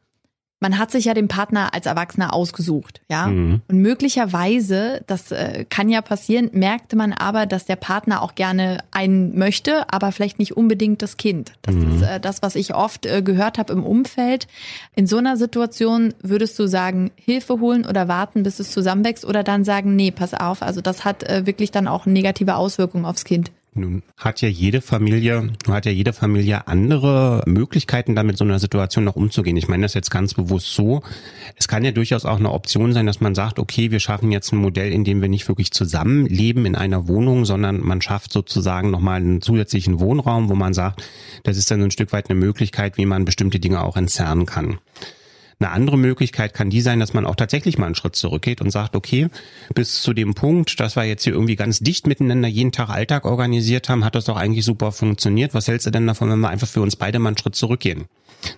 man 0.60 0.78
hat 0.78 0.92
sich 0.92 1.06
ja 1.06 1.14
den 1.14 1.28
Partner 1.28 1.74
als 1.74 1.86
Erwachsener 1.86 2.34
ausgesucht, 2.34 3.02
ja. 3.10 3.28
Mhm. 3.28 3.62
Und 3.68 3.78
möglicherweise, 3.80 5.04
das 5.08 5.32
äh, 5.32 5.66
kann 5.70 5.90
ja 5.90 6.02
passieren, 6.02 6.50
merkte 6.54 6.96
man 6.96 7.14
aber, 7.14 7.46
dass 7.46 7.66
der 7.66 7.78
Partner 7.78 8.22
auch 8.22 8.36
gerne 8.36 8.80
einen 8.92 9.38
möchte, 9.38 9.92
aber 9.92 10.12
vielleicht 10.12 10.40
nicht 10.40 10.58
unbedingt 10.58 11.02
das 11.02 11.18
Kind. 11.18 11.54
Das 11.62 11.76
mhm. 11.76 11.96
ist 11.96 12.02
äh, 12.02 12.20
das, 12.20 12.42
was 12.42 12.56
ich 12.56 12.76
oft 12.76 13.06
äh, 13.06 13.22
gehört 13.22 13.58
habe 13.58 13.74
im 13.74 13.86
Umfeld. 13.86 14.48
In 14.96 15.08
so 15.08 15.18
einer 15.18 15.38
Situation 15.38 16.14
würdest 16.22 16.60
du 16.60 16.68
sagen, 16.68 17.12
Hilfe 17.16 17.60
holen 17.60 17.86
oder 17.86 18.08
warten, 18.08 18.44
bis 18.44 18.60
es 18.60 18.72
zusammenwächst 18.72 19.26
oder 19.26 19.44
dann 19.44 19.64
sagen, 19.64 19.96
nee, 19.96 20.12
pass 20.12 20.34
auf, 20.34 20.62
also 20.62 20.82
das 20.82 21.06
hat 21.06 21.24
äh, 21.24 21.46
wirklich 21.46 21.72
dann 21.72 21.88
auch 21.88 22.06
negative 22.06 22.56
Auswirkungen 22.56 23.06
aufs 23.06 23.24
Kind. 23.24 23.52
Nun 23.74 24.02
hat 24.18 24.42
ja 24.42 24.50
jede 24.50 24.82
Familie, 24.82 25.52
hat 25.68 25.86
ja 25.86 25.92
jede 25.92 26.12
Familie 26.12 26.68
andere 26.68 27.44
Möglichkeiten, 27.46 28.16
damit 28.16 28.38
so 28.38 28.44
einer 28.44 28.58
Situation 28.58 29.04
noch 29.04 29.16
umzugehen. 29.16 29.58
Ich 29.58 29.68
meine 29.68 29.84
das 29.84 29.94
jetzt 29.94 30.10
ganz 30.10 30.34
bewusst 30.34 30.74
so. 30.74 31.04
Es 31.56 31.68
kann 31.68 31.86
ja 31.86 31.92
durchaus 31.92 32.26
auch 32.26 32.40
eine 32.40 32.52
Option 32.52 32.94
sein, 32.94 33.06
dass 33.06 33.22
man 33.22 33.36
sagt, 33.36 33.60
okay, 33.60 33.92
wir 33.92 34.00
schaffen 34.00 34.32
jetzt 34.32 34.52
ein 34.52 34.58
Modell, 34.58 34.92
in 34.92 35.04
dem 35.04 35.22
wir 35.22 35.30
nicht 35.30 35.48
wirklich 35.48 35.72
zusammenleben 35.72 36.66
in 36.66 36.76
einer 36.76 37.08
Wohnung, 37.08 37.46
sondern 37.46 37.80
man 37.80 38.02
schafft 38.02 38.34
sozusagen 38.34 38.90
nochmal 38.90 39.22
einen 39.22 39.42
zusätzlichen 39.42 40.00
Wohnraum, 40.00 40.50
wo 40.50 40.56
man 40.56 40.74
sagt, 40.74 41.04
das 41.44 41.58
ist 41.58 41.70
dann 41.70 41.80
so 41.80 41.86
ein 41.86 41.92
Stück 41.92 42.12
weit 42.12 42.30
eine 42.30 42.40
Möglichkeit, 42.40 42.98
wie 42.98 43.06
man 43.06 43.24
bestimmte 43.24 43.60
Dinge 43.60 43.84
auch 43.84 43.98
entzerren 43.98 44.48
kann. 44.48 44.80
Eine 45.62 45.72
andere 45.72 45.98
Möglichkeit 45.98 46.54
kann 46.54 46.70
die 46.70 46.80
sein, 46.80 47.02
dass 47.02 47.14
man 47.14 47.26
auch 47.26 47.36
tatsächlich 47.36 47.78
mal 47.78 47.88
einen 47.88 47.96
Schritt 47.96 48.16
zurückgeht 48.16 48.62
und 48.62 48.72
sagt, 48.72 48.96
okay, 48.96 49.28
bis 49.76 50.02
zu 50.02 50.14
dem 50.14 50.34
Punkt, 50.34 50.80
dass 50.80 50.96
wir 50.96 51.04
jetzt 51.04 51.26
hier 51.26 51.34
irgendwie 51.34 51.58
ganz 51.58 51.80
dicht 51.82 52.08
miteinander 52.08 52.48
jeden 52.48 52.72
Tag 52.72 52.90
Alltag 52.90 53.26
organisiert 53.26 53.90
haben, 53.90 54.06
hat 54.06 54.16
das 54.16 54.24
doch 54.24 54.38
eigentlich 54.38 54.64
super 54.64 54.94
funktioniert. 54.94 55.54
Was 55.54 55.68
hältst 55.68 55.86
du 55.86 55.92
denn 55.92 56.08
davon, 56.08 56.30
wenn 56.30 56.40
wir 56.40 56.48
einfach 56.48 56.68
für 56.68 56.80
uns 56.80 56.96
beide 56.96 57.20
mal 57.20 57.30
einen 57.30 57.38
Schritt 57.38 57.56
zurückgehen? 57.56 58.06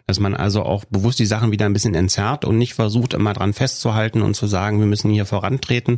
Dass 0.05 0.19
man 0.19 0.35
also 0.35 0.61
auch 0.61 0.85
bewusst 0.85 1.17
die 1.17 1.25
Sachen 1.25 1.51
wieder 1.51 1.65
ein 1.65 1.73
bisschen 1.73 1.95
entzerrt 1.95 2.45
und 2.45 2.59
nicht 2.59 2.75
versucht, 2.75 3.15
immer 3.15 3.33
dran 3.33 3.53
festzuhalten 3.53 4.21
und 4.21 4.35
zu 4.35 4.45
sagen, 4.45 4.77
wir 4.77 4.85
müssen 4.85 5.09
hier 5.09 5.25
vorantreten. 5.25 5.97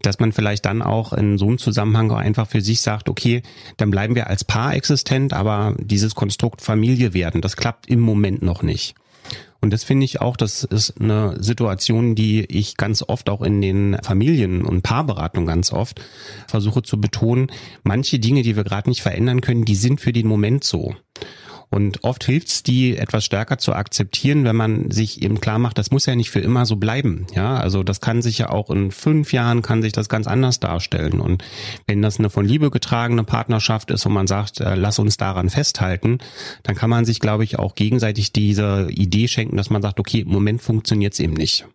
Dass 0.00 0.18
man 0.18 0.32
vielleicht 0.32 0.64
dann 0.64 0.80
auch 0.80 1.12
in 1.12 1.36
so 1.36 1.46
einem 1.46 1.58
Zusammenhang 1.58 2.10
einfach 2.10 2.48
für 2.48 2.62
sich 2.62 2.80
sagt, 2.80 3.10
okay, 3.10 3.42
dann 3.76 3.90
bleiben 3.90 4.14
wir 4.14 4.28
als 4.28 4.44
Paar 4.44 4.74
existent, 4.74 5.34
aber 5.34 5.76
dieses 5.78 6.14
Konstrukt 6.14 6.62
Familie 6.62 7.12
werden, 7.12 7.42
das 7.42 7.58
klappt 7.58 7.86
im 7.86 8.00
Moment 8.00 8.40
noch 8.40 8.62
nicht. 8.62 8.94
Und 9.60 9.72
das 9.72 9.82
finde 9.82 10.04
ich 10.04 10.20
auch, 10.20 10.36
das 10.36 10.62
ist 10.62 11.00
eine 11.00 11.42
Situation, 11.42 12.14
die 12.14 12.44
ich 12.44 12.76
ganz 12.76 13.02
oft 13.02 13.28
auch 13.28 13.42
in 13.42 13.60
den 13.60 13.98
Familien- 14.02 14.64
und 14.64 14.82
Paarberatungen 14.82 15.46
ganz 15.46 15.72
oft 15.72 16.00
versuche 16.46 16.82
zu 16.82 17.00
betonen. 17.00 17.50
Manche 17.82 18.20
Dinge, 18.20 18.42
die 18.42 18.56
wir 18.56 18.64
gerade 18.64 18.88
nicht 18.88 19.02
verändern 19.02 19.40
können, 19.40 19.64
die 19.64 19.74
sind 19.74 20.00
für 20.00 20.12
den 20.12 20.28
Moment 20.28 20.62
so. 20.62 20.94
Und 21.70 22.02
oft 22.04 22.24
hilft 22.24 22.48
es, 22.48 22.62
die 22.62 22.96
etwas 22.96 23.24
stärker 23.24 23.58
zu 23.58 23.74
akzeptieren, 23.74 24.44
wenn 24.44 24.56
man 24.56 24.90
sich 24.90 25.22
eben 25.22 25.40
klar 25.40 25.58
macht, 25.58 25.78
das 25.78 25.90
muss 25.90 26.06
ja 26.06 26.16
nicht 26.16 26.30
für 26.30 26.40
immer 26.40 26.64
so 26.64 26.76
bleiben. 26.76 27.26
Ja, 27.34 27.56
also 27.56 27.82
das 27.82 28.00
kann 28.00 28.22
sich 28.22 28.38
ja 28.38 28.50
auch 28.50 28.70
in 28.70 28.90
fünf 28.90 29.32
Jahren 29.32 29.62
kann 29.62 29.82
sich 29.82 29.92
das 29.92 30.08
ganz 30.08 30.26
anders 30.26 30.60
darstellen. 30.60 31.20
Und 31.20 31.44
wenn 31.86 32.00
das 32.02 32.18
eine 32.18 32.30
von 32.30 32.46
Liebe 32.46 32.70
getragene 32.70 33.24
Partnerschaft 33.24 33.90
ist 33.90 34.06
und 34.06 34.12
man 34.12 34.26
sagt, 34.26 34.60
äh, 34.60 34.74
lass 34.74 34.98
uns 34.98 35.16
daran 35.16 35.50
festhalten, 35.50 36.18
dann 36.62 36.74
kann 36.74 36.90
man 36.90 37.04
sich, 37.04 37.20
glaube 37.20 37.44
ich, 37.44 37.58
auch 37.58 37.74
gegenseitig 37.74 38.32
diese 38.32 38.88
Idee 38.90 39.28
schenken, 39.28 39.56
dass 39.56 39.70
man 39.70 39.82
sagt, 39.82 40.00
okay, 40.00 40.20
im 40.20 40.28
Moment 40.28 40.62
funktioniert 40.62 41.12
es 41.12 41.20
eben 41.20 41.34
nicht. 41.34 41.66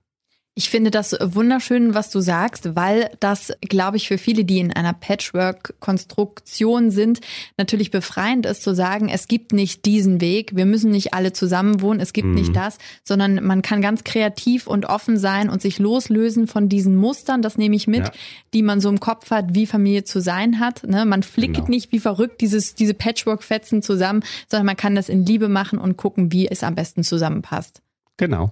Ich 0.56 0.70
finde 0.70 0.92
das 0.92 1.18
wunderschön, 1.20 1.96
was 1.96 2.12
du 2.12 2.20
sagst, 2.20 2.76
weil 2.76 3.10
das, 3.20 3.54
glaube 3.62 3.98
ich, 3.98 4.08
für 4.08 4.20
viele, 4.20 4.46
die 4.46 4.60
in 4.60 4.72
einer 4.72 4.94
Patchwork-Konstruktion 4.94 6.92
sind, 6.92 7.22
natürlich 7.58 7.90
befreiend 7.90 8.46
ist 8.46 8.62
zu 8.62 8.76
sagen, 8.76 9.10
es 9.10 9.28
gibt 9.28 9.52
nicht 9.52 9.84
diesen 9.86 10.22
Weg, 10.22 10.56
wir 10.56 10.68
müssen 10.68 10.92
nicht 10.92 11.16
alle 11.16 11.34
zusammen 11.34 11.82
wohnen, 11.82 12.00
es 12.00 12.14
gibt 12.14 12.28
mhm. 12.28 12.36
nicht 12.36 12.56
das, 12.56 12.78
sondern 13.04 13.44
man 13.44 13.64
kann 13.64 13.82
ganz 13.82 14.04
kreativ 14.04 14.68
und 14.68 14.86
offen 14.86 15.18
sein 15.18 15.50
und 15.50 15.60
sich 15.60 15.80
loslösen 15.80 16.46
von 16.46 16.70
diesen 16.70 16.98
Mustern, 16.98 17.42
das 17.42 17.58
nehme 17.58 17.76
ich 17.76 17.88
mit, 17.88 18.06
ja. 18.06 18.12
die 18.54 18.62
man 18.62 18.80
so 18.80 18.90
im 18.90 19.00
Kopf 19.00 19.32
hat, 19.32 19.56
wie 19.56 19.66
Familie 19.66 20.04
zu 20.04 20.22
sein 20.22 20.60
hat. 20.60 20.84
Ne? 20.84 21.06
Man 21.06 21.24
flickt 21.24 21.56
genau. 21.56 21.68
nicht 21.68 21.92
wie 21.92 22.00
verrückt 22.00 22.42
dieses, 22.42 22.76
diese 22.76 22.94
Patchwork-Fetzen 22.94 23.82
zusammen, 23.82 24.24
sondern 24.48 24.68
man 24.68 24.78
kann 24.78 24.94
das 24.94 25.10
in 25.10 25.26
Liebe 25.26 25.50
machen 25.50 25.80
und 25.80 25.98
gucken, 25.98 26.32
wie 26.32 26.48
es 26.48 26.64
am 26.64 26.76
besten 26.76 27.04
zusammenpasst. 27.04 27.82
Genau. 28.18 28.52